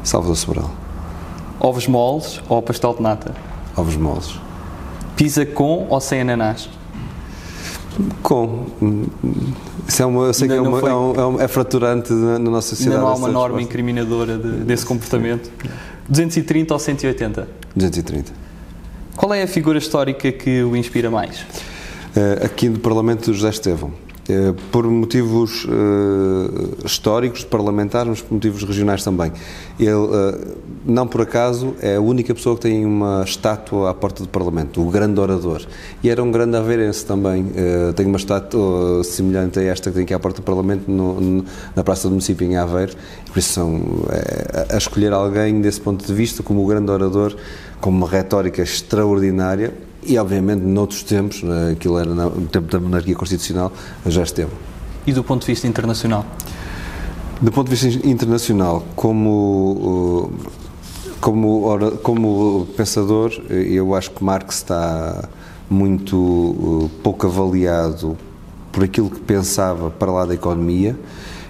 [0.03, 0.71] Salvador Sobral.
[1.59, 3.33] Ovos moles ou pastel de nata?
[3.75, 4.39] Ovos moles.
[5.15, 6.69] Pizza com ou sem ananás?
[8.21, 8.67] Com.
[9.87, 12.75] Isso é uma, eu sei que é, uma, é, um, é, fraturante na, na, nossa
[12.75, 12.97] sociedade.
[12.97, 13.63] Ainda não há uma norma resposta.
[13.63, 15.51] incriminadora de, desse comportamento.
[16.07, 17.47] 230 ou 180?
[17.75, 18.40] 230.
[19.21, 21.41] Qual é a figura histórica que o inspira mais?
[21.41, 23.93] Uh, aqui no Parlamento, José Estevão.
[24.31, 29.31] Uh, por motivos uh, históricos, parlamentares, mas por motivos regionais também.
[29.77, 29.91] Ele,
[30.85, 34.81] não por acaso, é a única pessoa que tem uma estátua à porta do Parlamento,
[34.81, 35.61] o grande orador.
[36.03, 37.47] E era um grande aveirense também.
[37.95, 41.43] tem uma estátua semelhante a esta que tem aqui à porta do Parlamento, no,
[41.75, 42.93] na Praça do Município, em Aveiro.
[43.25, 43.81] Por isso, são,
[44.69, 47.35] a escolher alguém desse ponto de vista como o grande orador
[47.79, 53.15] com uma retórica extraordinária e, obviamente, noutros tempos, né, aquilo era no tempo da monarquia
[53.15, 53.71] constitucional,
[54.05, 54.51] já esteve.
[55.05, 56.25] E do ponto de vista internacional?
[57.41, 60.31] Do ponto de vista internacional, como,
[61.19, 65.27] como, como pensador, eu acho que Marx está
[65.69, 68.17] muito pouco avaliado
[68.71, 70.95] por aquilo que pensava para lá da economia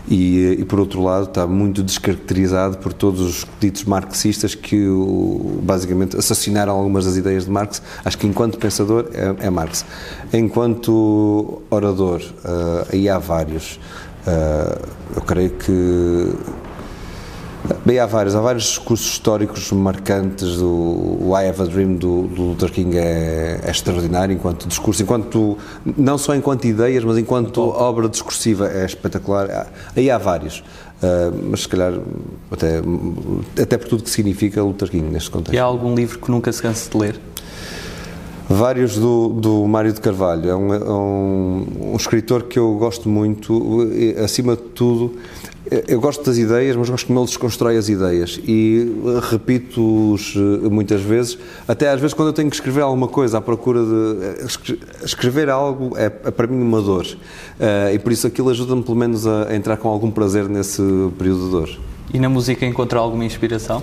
[0.08, 4.88] e, e, por outro lado está muito descaracterizado por todos os ditos marxistas que
[5.62, 7.82] basicamente assassinaram algumas das ideias de Marx.
[8.04, 9.86] Acho que enquanto pensador é, é Marx.
[10.34, 13.80] Enquanto orador, uh, aí há vários.
[14.26, 16.34] Uh, eu creio que
[17.86, 20.58] Bem, há vários, há vários discursos históricos marcantes.
[20.58, 25.04] do o I Have a Dream do, do Luther King é, é, extraordinário enquanto discurso,
[25.04, 25.58] enquanto
[25.98, 29.68] não só enquanto ideias, mas enquanto obra discursiva é espetacular.
[29.96, 31.94] Aí há vários, uh, mas se calhar
[32.50, 32.82] até,
[33.62, 35.54] até por tudo que significa Luther King neste contexto.
[35.54, 37.20] E há algum livro que nunca se canse de ler?
[38.50, 40.50] Vários do, do Mário de Carvalho.
[40.50, 43.88] É um, é um, um escritor que eu gosto muito,
[44.22, 45.16] acima de tudo
[45.88, 48.94] eu gosto das ideias, mas gosto como ele desconstrói as ideias e
[49.30, 53.42] repito-os eh, muitas vezes, até às vezes quando eu tenho que escrever alguma coisa à
[53.42, 54.26] procura de.
[54.26, 58.84] Eh, escrever algo é, é para mim uma dor uh, e por isso aquilo ajuda-me
[58.84, 60.82] pelo menos a, a, entrar com algum prazer nesse
[61.18, 61.70] período de dor.
[62.14, 63.82] E na música encontra alguma inspiração?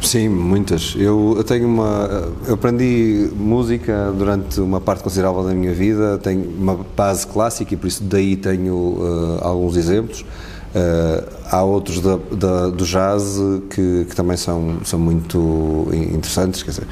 [0.00, 0.94] Sim, muitas.
[0.96, 2.32] Eu, eu tenho uma.
[2.46, 7.76] Eu aprendi música durante uma parte considerável da minha vida, tenho uma base clássica e
[7.76, 10.24] por isso daí tenho uh, alguns exemplos.
[10.70, 16.70] Uh, há outros da, da, do jazz que, que, também são, são muito interessantes, quer
[16.70, 16.86] dizer,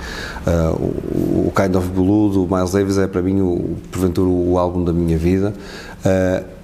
[0.45, 4.59] uh, o, o, Kind of Blue do Miles Davis é para mim, o, porventura, o
[4.59, 5.55] álbum da minha vida.
[6.01, 6.59] Uh,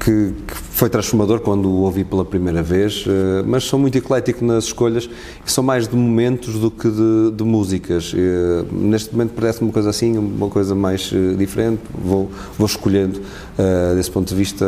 [0.00, 3.04] que, que, foi transformador quando o ouvi pela primeira vez,
[3.46, 5.08] mas sou muito eclético nas escolhas
[5.46, 8.12] e são mais de momentos do que de, de músicas.
[8.72, 13.20] neste momento parece-me uma coisa assim, uma coisa mais diferente, vou, vou escolhendo
[13.94, 14.66] desse ponto de vista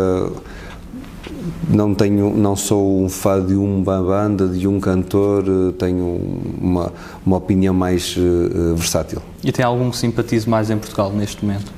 [1.68, 6.20] não tenho, não sou um fã de uma banda, de um cantor, eh, tenho
[6.60, 6.92] uma,
[7.24, 9.20] uma opinião mais uh, versátil.
[9.42, 11.72] E tem algum que simpatize mais em Portugal neste momento?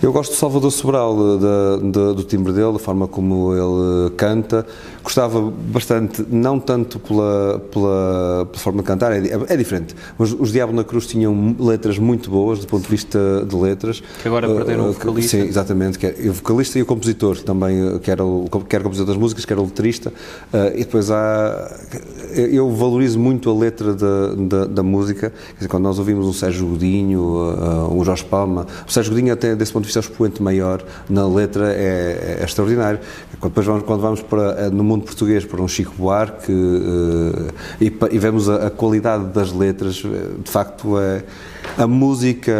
[0.00, 4.64] Eu gosto de Salvador Sobral, da, da, do timbre dele, da forma como ele canta.
[5.08, 10.52] Gostava bastante, não tanto pela, pela, pela forma de cantar, é, é, diferente, mas os
[10.52, 13.18] Diabo na Cruz tinham letras muito boas do ponto de vista
[13.48, 14.02] de letras.
[14.20, 15.38] Que agora perderam uh, o vocalista.
[15.38, 18.82] Sim, exatamente, que é, o vocalista e o compositor também, que era o, que era
[18.82, 20.12] o compositor das músicas, que era o letrista.
[20.52, 21.74] Uh, e depois há.
[22.34, 26.66] Eu valorizo muito a letra da, da, da música, dizer, quando nós ouvimos um Sérgio
[26.66, 30.04] Godinho, uh, um Jorge Palma, o Sérgio Godinho, até desse ponto de vista, é o
[30.04, 33.00] expoente maior na letra, é, é extraordinário.
[33.42, 37.86] Depois, vamos, quando vamos para, no mundo mundo português por um Chico Buarque uh, e,
[37.86, 41.22] e, vemos a, a, qualidade das letras, eh, de facto é,
[41.76, 42.52] a música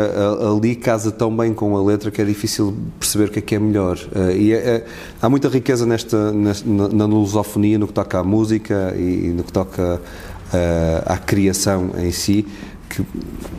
[0.49, 3.55] ali casa tão bem com a letra que é difícil perceber o que é que
[3.55, 3.99] é melhor.
[4.15, 4.87] Uh, e é, é,
[5.21, 9.29] há muita riqueza nesta, nesta na, na lusofonia no que toca à música e, e
[9.29, 12.47] no que toca uh, à criação em si
[12.89, 13.05] que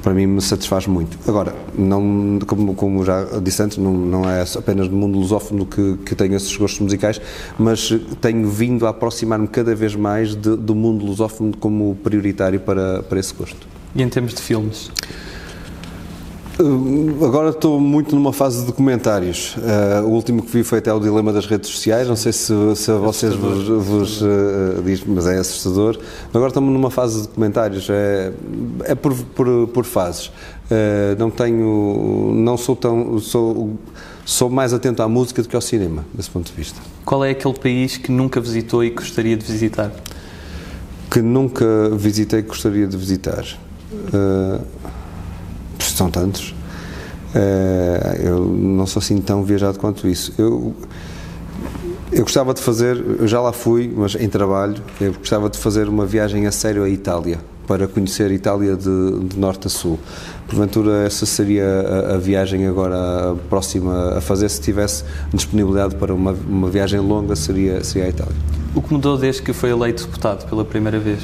[0.01, 1.17] para mim me satisfaz muito.
[1.27, 5.97] Agora, não, como, como já disse antes, não, não é apenas no mundo lusófono que,
[6.05, 7.21] que tenho esses gostos musicais,
[7.57, 13.03] mas tenho vindo a aproximar-me cada vez mais de, do mundo lusófono como prioritário para,
[13.03, 13.67] para esse gosto.
[13.95, 14.91] E em termos de filmes?
[16.61, 19.55] Uh, agora estou muito numa fase de documentários.
[19.55, 22.05] Uh, o último que vi foi até o Dilema das Redes Sociais.
[22.05, 25.97] Não sei se, se a vocês vos, vos uh, diz, mas é assustador.
[26.33, 27.89] Agora estamos numa fase de documentários.
[27.89, 28.33] É,
[28.83, 30.27] é por, por, por fases.
[30.27, 32.33] Uh, não tenho.
[32.35, 33.17] Não sou tão.
[33.19, 33.77] Sou,
[34.25, 36.81] sou mais atento à música do que ao cinema, desse ponto de vista.
[37.05, 39.93] Qual é aquele país que nunca visitou e gostaria de visitar?
[41.09, 43.45] Que nunca visitei e gostaria de visitar.
[44.13, 44.61] Uh,
[45.99, 46.55] são tantos.
[47.35, 50.33] Uh, eu não sou assim tão viajado quanto isso.
[50.37, 50.73] Eu,
[52.11, 55.87] eu gostava de fazer, eu já lá fui, mas em trabalho, eu gostava de fazer
[55.89, 59.99] uma viagem a sério à Itália, para conhecer a Itália de, de norte a sul.
[60.47, 66.31] Porventura, essa seria a, a, viagem agora próxima a fazer, se tivesse disponibilidade para uma,
[66.31, 68.35] uma viagem longa, seria, seria a Itália.
[68.73, 71.19] O que mudou desde que foi eleito deputado pela primeira vez?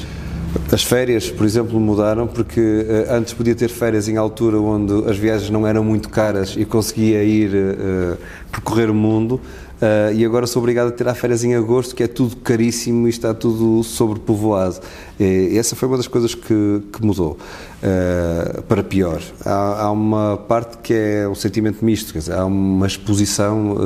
[0.70, 5.16] As férias, por exemplo, mudaram porque uh, antes podia ter férias em altura onde as
[5.16, 8.18] viagens não eram muito caras e conseguia ir uh,
[8.50, 9.40] percorrer o mundo.
[9.76, 13.10] Uh, e agora sou obrigado a ter férias em agosto, que é tudo caríssimo e
[13.10, 14.80] está tudo sobrepovoado.
[15.20, 17.36] E essa foi uma das coisas que, que mudou,
[17.82, 19.22] uh, para pior.
[19.44, 23.76] Há, há, uma parte que é um sentimento misto, quer dizer, há uma exposição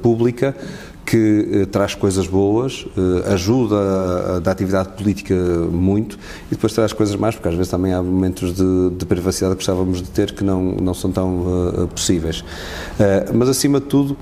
[0.00, 0.56] pública
[1.04, 3.76] que eh, traz coisas boas, eh, ajuda
[4.36, 5.34] a, da atividade política
[5.70, 9.54] muito e depois traz coisas mais, porque às vezes também há momentos de, de privacidade
[9.54, 12.40] que gostávamos de ter que não, não são tão uh, possíveis.
[12.40, 14.12] Uh, mas acima de tudo,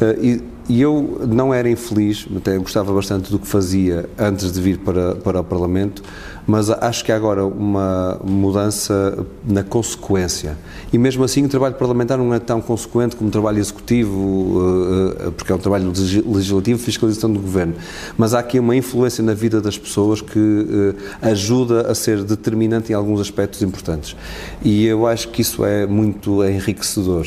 [0.00, 4.78] uh, e eu não era infeliz, até gostava bastante do que fazia antes de vir
[4.78, 6.02] para, para o Parlamento,
[6.46, 10.56] mas acho que há agora uma mudança na consequência.
[10.92, 15.26] E mesmo assim o trabalho parlamentar não é tão consequente como o trabalho executivo, eh,
[15.26, 15.92] eh, porque é um trabalho
[16.26, 17.74] legislativo, fiscalização do governo.
[18.16, 22.92] Mas há aqui uma influência na vida das pessoas que eh, ajuda a ser determinante
[22.92, 24.16] em alguns aspectos importantes.
[24.62, 27.26] E eu acho que isso é muito enriquecedor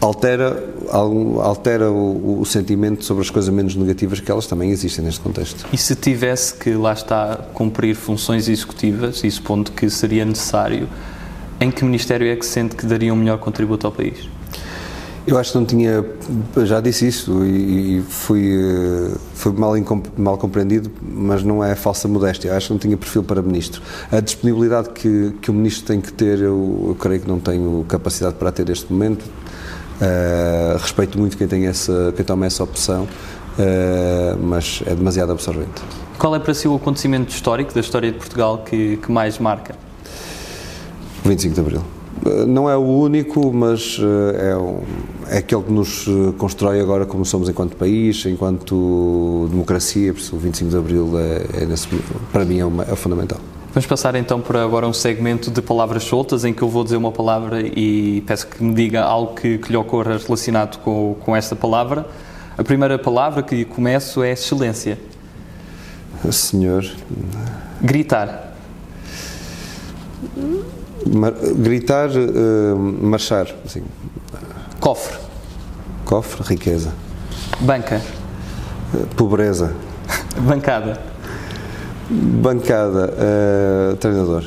[0.00, 5.20] altera, altera o, o, sentimento sobre as coisas menos negativas que elas também existem neste
[5.20, 5.66] contexto.
[5.72, 10.88] E se tivesse que, lá está, cumprir funções executivas, e supondo que seria necessário,
[11.60, 14.28] em que Ministério é que sente que daria um melhor contributo ao país?
[15.26, 16.02] Eu acho que não tinha,
[16.64, 19.74] já disse isso e fui, eh, fui mal,
[20.16, 22.56] mal compreendido, mas não é falsa modéstia.
[22.56, 23.82] Acho que não tinha perfil para ministro.
[24.10, 27.84] A disponibilidade que, que o ministro tem que ter, eu, eu creio que não tenho
[27.86, 29.22] capacidade para ter neste momento.
[30.00, 35.82] Uh, respeito muito quem tem essa, quem toma essa opção, uh, mas é demasiado absorvente.
[36.16, 39.74] Qual é para si o acontecimento histórico da história de Portugal que, que mais marca?
[41.24, 41.82] 25 de Abril.
[42.24, 43.98] Uh, não é o único, mas
[44.40, 44.82] é, um,
[45.28, 50.38] é aquele que nos constrói agora como somos enquanto país, enquanto democracia, por isso o
[50.38, 51.88] 25 de Abril é, é nesse,
[52.32, 53.40] para mim é, uma, é fundamental.
[53.70, 56.96] Vamos passar então para agora um segmento de palavras soltas em que eu vou dizer
[56.96, 61.36] uma palavra e peço que me diga algo que, que lhe ocorra relacionado com, com
[61.36, 62.06] esta palavra.
[62.56, 64.98] A primeira palavra que começo é excelência.
[66.32, 66.84] Senhor.
[67.80, 68.54] Gritar.
[71.06, 73.48] Mar, gritar, uh, marchar.
[73.64, 73.82] Assim.
[74.80, 75.18] Cofre.
[76.06, 76.92] Cofre, riqueza.
[77.60, 78.00] Banca.
[79.14, 79.74] Pobreza.
[80.40, 81.07] Bancada.
[82.10, 84.44] Bancada, uh, treinador.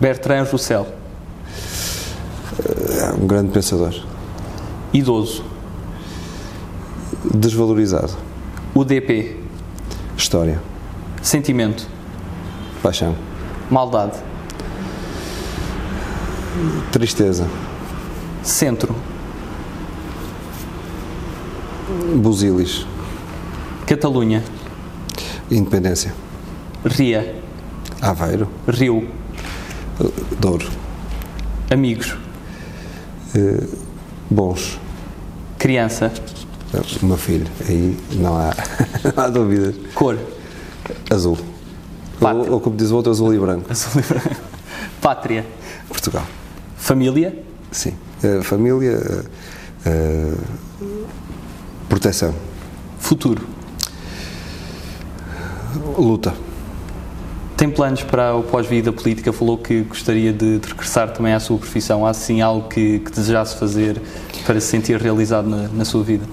[0.00, 0.86] Bertrand Russell.
[2.58, 3.92] Uh, um grande pensador.
[4.92, 5.44] Idoso.
[7.34, 8.12] Desvalorizado.
[8.74, 9.40] UDP.
[10.16, 10.60] História.
[11.20, 11.88] Sentimento.
[12.80, 13.16] Paixão.
[13.68, 14.18] Maldade.
[16.92, 17.48] Tristeza.
[18.44, 18.94] Centro.
[22.16, 22.86] Busilis.
[23.84, 24.44] Catalunha.
[25.50, 26.14] Independência.
[26.84, 27.34] Ria.
[28.00, 28.48] Aveiro.
[28.66, 29.08] Rio.
[30.40, 30.68] Douro.
[31.70, 32.16] Amigos.
[33.34, 33.68] Uh,
[34.28, 34.78] bons.
[35.58, 36.12] Criança.
[37.02, 37.46] O meu filho.
[37.68, 38.54] Aí não há,
[39.14, 39.74] não há dúvidas.
[39.94, 40.18] Cor.
[41.10, 41.38] Azul.
[42.20, 43.70] Ou, ou, como diz o outro, azul e branco.
[43.70, 44.36] Azul e branco.
[45.00, 45.46] Pátria.
[45.88, 46.26] Portugal.
[46.76, 47.44] Família.
[47.70, 47.94] Sim.
[48.24, 48.98] Uh, família.
[49.86, 50.38] Uh,
[51.88, 52.34] proteção.
[52.98, 53.42] Futuro.
[55.96, 56.34] Luta.
[57.62, 59.32] Tem planos para o pós-vida política?
[59.32, 62.04] Falou que gostaria de, de, regressar também à sua profissão.
[62.04, 64.02] Há sim algo que, que desejasse fazer
[64.44, 66.24] para se sentir realizado na, na sua vida?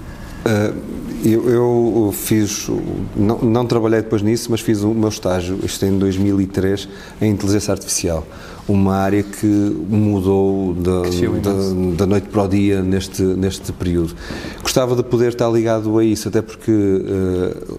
[0.43, 0.75] Uh,
[1.23, 2.67] eu, eu, fiz,
[3.15, 6.89] não, não, trabalhei depois nisso, mas fiz o meu estágio, isto em 2003,
[7.21, 8.25] em inteligência artificial.
[8.67, 14.15] Uma área que mudou da, da, da, noite para o dia neste, neste período.
[14.63, 16.71] Gostava de poder estar ligado a isso, até porque.
[16.71, 17.77] Uh,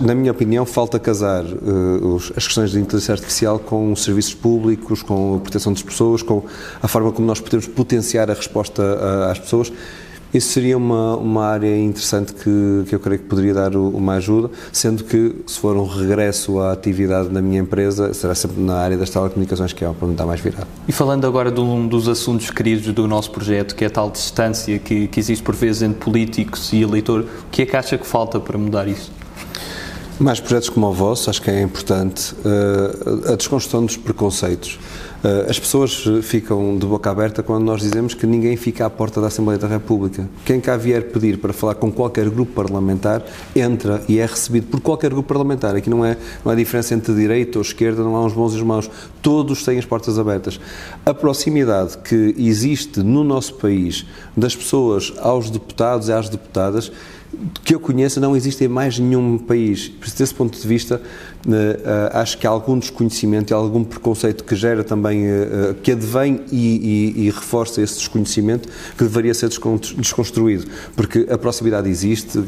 [0.00, 5.02] na minha opinião, falta casar os, as questões de inteligência artificial com os serviços públicos,
[5.02, 6.44] com a proteção das pessoas, com
[6.82, 8.82] a forma como nós podemos potenciar a resposta
[9.30, 9.72] às pessoas.
[10.34, 14.50] Isso seria uma, uma área interessante que, que eu creio que poderia dar uma ajuda,
[14.72, 18.98] sendo que, se for um regresso à atividade na minha empresa, será sempre na área
[18.98, 20.66] das telecomunicações, que é me estar mais virado.
[20.86, 24.10] E falando agora de um dos assuntos queridos do nosso projeto, que é a tal
[24.10, 27.96] distância que, que existe por vezes entre políticos e eleitor, o que é que acha
[27.96, 29.15] que falta para mudar isso?
[30.18, 34.78] Mais projetos como o vosso, acho que é importante uh, a desconstrução dos preconceitos.
[35.22, 39.20] Uh, as pessoas ficam de boca aberta quando nós dizemos que ninguém fica à porta
[39.20, 40.26] da Assembleia da República.
[40.46, 43.22] Quem cá vier pedir para falar com qualquer grupo parlamentar
[43.54, 45.76] entra e é recebido por qualquer grupo parlamentar.
[45.76, 48.56] Aqui não é, não há diferença entre direita ou esquerda, não há uns bons e
[48.56, 48.90] uns maus.
[49.20, 50.58] Todos têm as portas abertas.
[51.04, 56.90] A proximidade que existe no nosso país das pessoas aos deputados e às deputadas
[57.64, 59.88] que eu conheça, não existe em mais nenhum país.
[59.88, 61.00] Por desse ponto de vista,
[61.48, 65.92] eh, eh, acho que há algum desconhecimento e algum preconceito que gera também, eh, que
[65.92, 72.38] advém e, e, e, reforça esse desconhecimento que deveria ser desconstruído, porque a proximidade existe.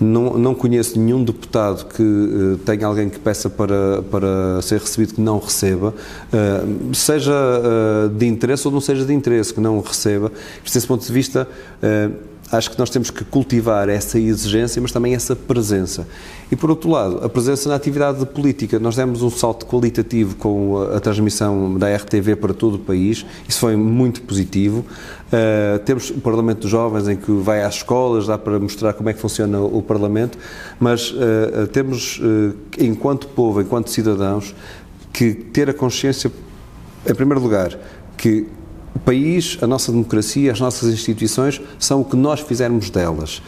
[0.00, 5.20] Não, não conheço nenhum deputado que tenha alguém que peça para, para ser recebido que
[5.20, 5.92] não receba,
[6.94, 7.34] seja
[8.16, 10.30] de interesse ou não seja de interesse, que não receba.
[10.62, 11.48] Desse ponto de vista,
[12.50, 16.06] acho que nós temos que cultivar essa exigência, mas também essa presença.
[16.50, 18.78] E, por outro lado, a presença na atividade política.
[18.78, 23.60] Nós demos um salto qualitativo com a, transmissão da RTV para todo o país, isso
[23.60, 24.84] foi muito positivo.
[25.28, 29.10] Uh, temos o Parlamento dos Jovens, em que vai às escolas, dá para mostrar como
[29.10, 30.38] é que funciona o Parlamento,
[30.80, 34.54] mas uh, temos, uh, enquanto povo, enquanto cidadãos,
[35.12, 36.32] que ter a consciência,
[37.06, 37.78] em primeiro lugar,
[38.16, 38.46] que
[38.98, 43.40] o país, a nossa democracia, as nossas instituições são o que nós fizermos delas.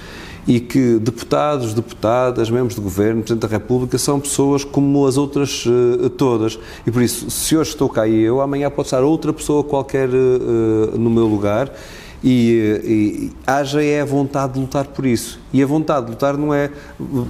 [0.46, 5.64] E que deputados, deputadas, membros de governo, Presidente da República são pessoas como as outras
[5.66, 6.58] uh, todas.
[6.86, 10.08] E por isso, se hoje estou cá e eu, amanhã pode estar outra pessoa qualquer
[10.08, 11.70] uh, no meu lugar
[12.22, 15.39] e, e haja é a vontade de lutar por isso.
[15.52, 16.70] E a vontade de lutar não é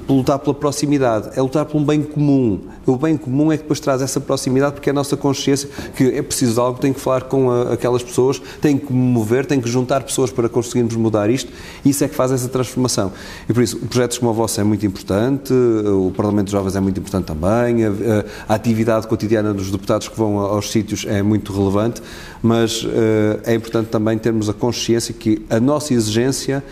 [0.08, 2.60] lutar pela proximidade, é lutar por um bem comum.
[2.86, 6.04] O bem comum é que depois traz essa proximidade porque é a nossa consciência que
[6.04, 9.60] é preciso de algo, tem que falar com a, aquelas pessoas, tem que mover, tem
[9.60, 11.52] que juntar pessoas para conseguirmos mudar isto.
[11.84, 13.12] Isso é que faz essa transformação.
[13.48, 16.80] E por isso, projetos como o vosso é muito importante, o Parlamento de Jovens é
[16.80, 17.90] muito importante também, a,
[18.48, 22.02] a atividade cotidiana dos deputados que vão aos sítios é muito relevante,
[22.42, 22.88] mas uh,
[23.44, 26.62] é importante também termos a consciência que a nossa exigência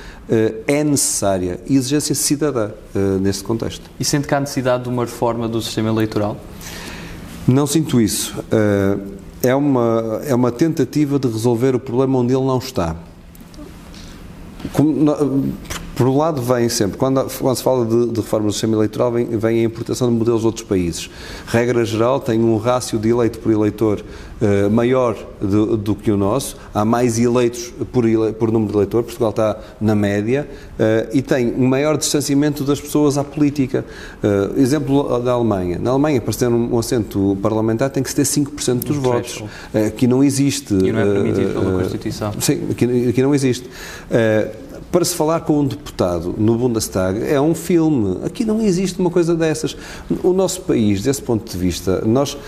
[0.66, 3.91] é necessária, exigência cidadã uh, nesse contexto.
[3.99, 6.37] E sente que há necessidade de uma reforma do sistema eleitoral?
[7.47, 8.35] Não sinto isso.
[9.43, 12.95] é, uma, é uma tentativa de resolver o problema onde ele não está.
[14.72, 15.51] Como,
[15.99, 19.11] por um lado, vem sempre, quando, quando se fala de, de, reforma do sistema eleitoral,
[19.11, 21.11] vem, vem, a importação de modelos de outros países.
[21.44, 24.05] Regra geral, tem um rácio de eleito por eleitor
[24.40, 28.78] uh, maior do, do, que o nosso, há mais eleitos por, ele, por número de
[28.78, 33.84] eleitor, Portugal está na média, uh, e tem um maior distanciamento das pessoas à política.
[34.22, 35.80] Uh, exemplo da Alemanha.
[35.80, 39.01] Na Alemanha, para ter um, um assento parlamentar, tem que se ter 5% dos um
[39.01, 39.42] votos.
[39.74, 40.74] Aqui não existe.
[40.74, 42.32] E não é permitido pela Constituição.
[42.38, 43.68] Sim, aqui, aqui não existe
[44.91, 48.18] para se falar com um deputado no Bundestag é um filme.
[48.24, 49.76] Aqui não existe uma coisa dessas.
[50.22, 52.39] O nosso país, desse ponto de vista, nós uh,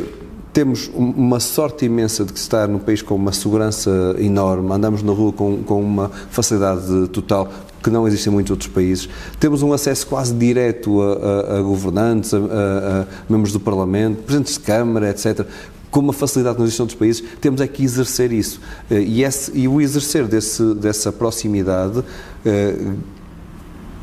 [0.00, 0.04] uh,
[0.52, 5.32] temos uma sorte imensa de estar num país com uma segurança enorme, andamos na rua
[5.32, 7.48] com, com uma facilidade total
[7.82, 9.08] que não existe em muitos outros países.
[9.38, 14.54] Temos um acesso quase direto a, a, a governantes, a, a, membros do Parlamento, presidentes
[14.54, 15.46] de Câmara, etc
[15.90, 18.60] com uma facilidade existe em outros países, temos é que exercer isso.
[18.90, 22.02] Eh, e, esse, e o exercer desse, dessa proximidade
[22.44, 22.76] eh,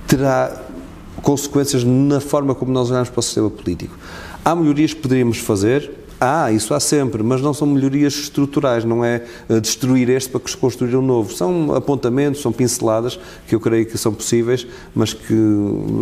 [0.08, 0.64] terá
[1.22, 3.98] consequências na forma como nós olhamos para o sistema político.
[4.44, 9.04] Há melhorias que poderíamos fazer, Há, isso há sempre, mas não são melhorias estruturais, não
[9.04, 11.34] é eh, destruir este para construir um novo.
[11.34, 15.36] São apontamentos, são pinceladas que eu creio que são possíveis, mas que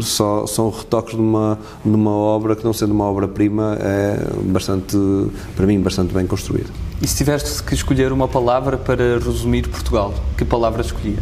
[0.01, 4.95] só são retoques numa, numa obra que, não sendo uma obra-prima, é bastante,
[5.55, 6.69] para mim, bastante bem construída.
[7.01, 11.19] E se tivesse que escolher uma palavra para resumir Portugal, que palavra escolhia?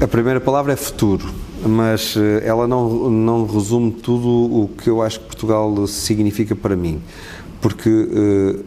[0.00, 1.32] A primeira palavra é futuro
[1.66, 6.76] mas eh, ela não, não resume tudo o que eu acho que Portugal significa para
[6.76, 7.00] mim.
[7.60, 8.60] Porque eh,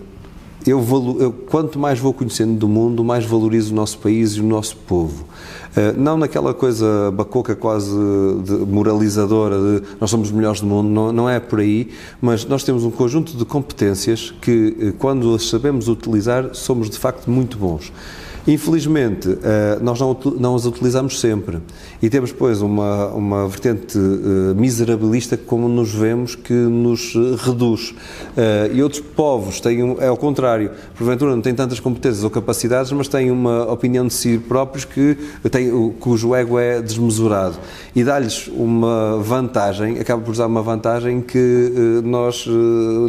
[0.65, 0.83] eu,
[1.19, 4.77] eu, quanto mais vou conhecendo do mundo, mais valorizo o nosso país e o nosso
[4.77, 5.25] povo.
[5.75, 7.91] Eh, não naquela coisa bacoca quase
[8.67, 11.89] moralizadora de nós somos os melhores do mundo, não, não é por aí,
[12.21, 17.29] mas nós temos um conjunto de competências que, quando as sabemos utilizar, somos de facto
[17.29, 17.91] muito bons.
[18.47, 21.57] Infelizmente, eh, nós não, não as utilizamos sempre
[22.01, 27.95] e temos, pois, uma, uma vertente eh, miserabilista como nos vemos que nos reduz.
[28.37, 32.91] Eh, e outros povos têm, é ao contrário, porventura não têm tantas competências ou capacidades,
[32.91, 35.17] mas têm uma opinião de si próprios que
[35.49, 37.55] tem, cujo ego é desmesurado.
[37.95, 42.45] E dá-lhes uma vantagem, acaba por usar uma vantagem que nós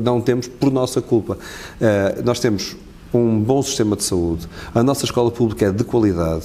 [0.02, 1.36] não temos por nossa culpa.
[2.24, 2.76] Nós temos
[3.12, 6.44] um bom sistema de saúde, a nossa escola pública é de qualidade,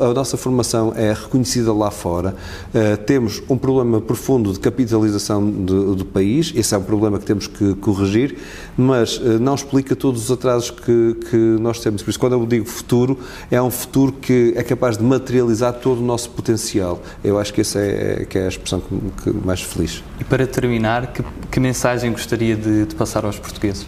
[0.00, 2.34] a nossa formação é reconhecida lá fora,
[2.74, 7.24] uh, temos um problema profundo de capitalização do, do, país, esse é um problema que
[7.24, 8.36] temos que corrigir,
[8.76, 12.02] mas uh, não explica todos os atrasos que, que nós temos.
[12.02, 13.18] Por isso, quando eu digo futuro,
[13.50, 17.00] é um futuro que é capaz de materializar todo o nosso potencial.
[17.22, 20.02] Eu acho que essa é, é que é a expressão que, que mais feliz.
[20.20, 23.86] E para terminar, que, que mensagem gostaria de, de passar aos portugueses?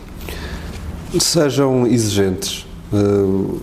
[1.18, 2.66] Sejam exigentes.
[2.92, 3.60] Uh,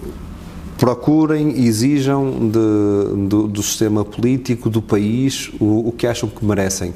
[0.78, 6.44] procurem e exijam de, do, do, sistema político, do país, o, o, que acham que
[6.44, 6.94] merecem.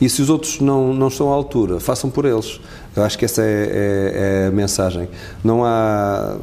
[0.00, 2.60] E se os outros não, não estão à altura, façam por eles.
[2.94, 5.08] Eu acho que essa é, é, é a mensagem.
[5.42, 6.36] Não há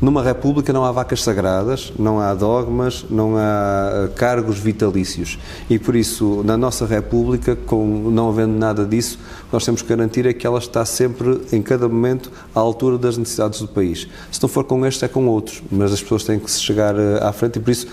[0.00, 5.40] Numa república não há vacas sagradas, não há dogmas, não há eh, cargos vitalícios.
[5.68, 9.18] E por isso, na nossa república, com, não havendo nada disso,
[9.52, 13.18] nós temos que garantir é que ela está sempre, em cada momento, à altura das
[13.18, 14.06] necessidades do país.
[14.30, 17.18] Se não for com este, é com outros, mas as pessoas têm que chegar eh,
[17.20, 17.86] à frente e por isso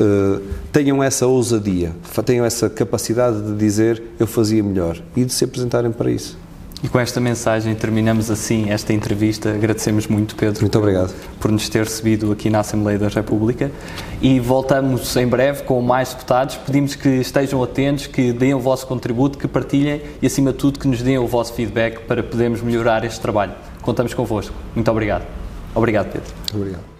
[0.00, 0.40] Uh,
[0.70, 1.92] tenham essa ousadia,
[2.24, 6.38] tenham essa capacidade de dizer eu fazia melhor e de se apresentarem para isso.
[6.82, 9.50] E com esta mensagem terminamos assim esta entrevista.
[9.50, 10.60] Agradecemos muito, Pedro.
[10.60, 11.12] Muito obrigado.
[11.40, 13.70] Por nos ter recebido aqui na Assembleia da República.
[14.22, 16.56] E voltamos em breve com mais deputados.
[16.56, 20.78] Pedimos que estejam atentos, que deem o vosso contributo, que partilhem e, acima de tudo,
[20.78, 23.54] que nos deem o vosso feedback para podermos melhorar este trabalho.
[23.82, 24.54] Contamos convosco.
[24.74, 25.26] Muito obrigado.
[25.74, 26.32] Obrigado, Pedro.
[26.54, 26.97] Obrigado.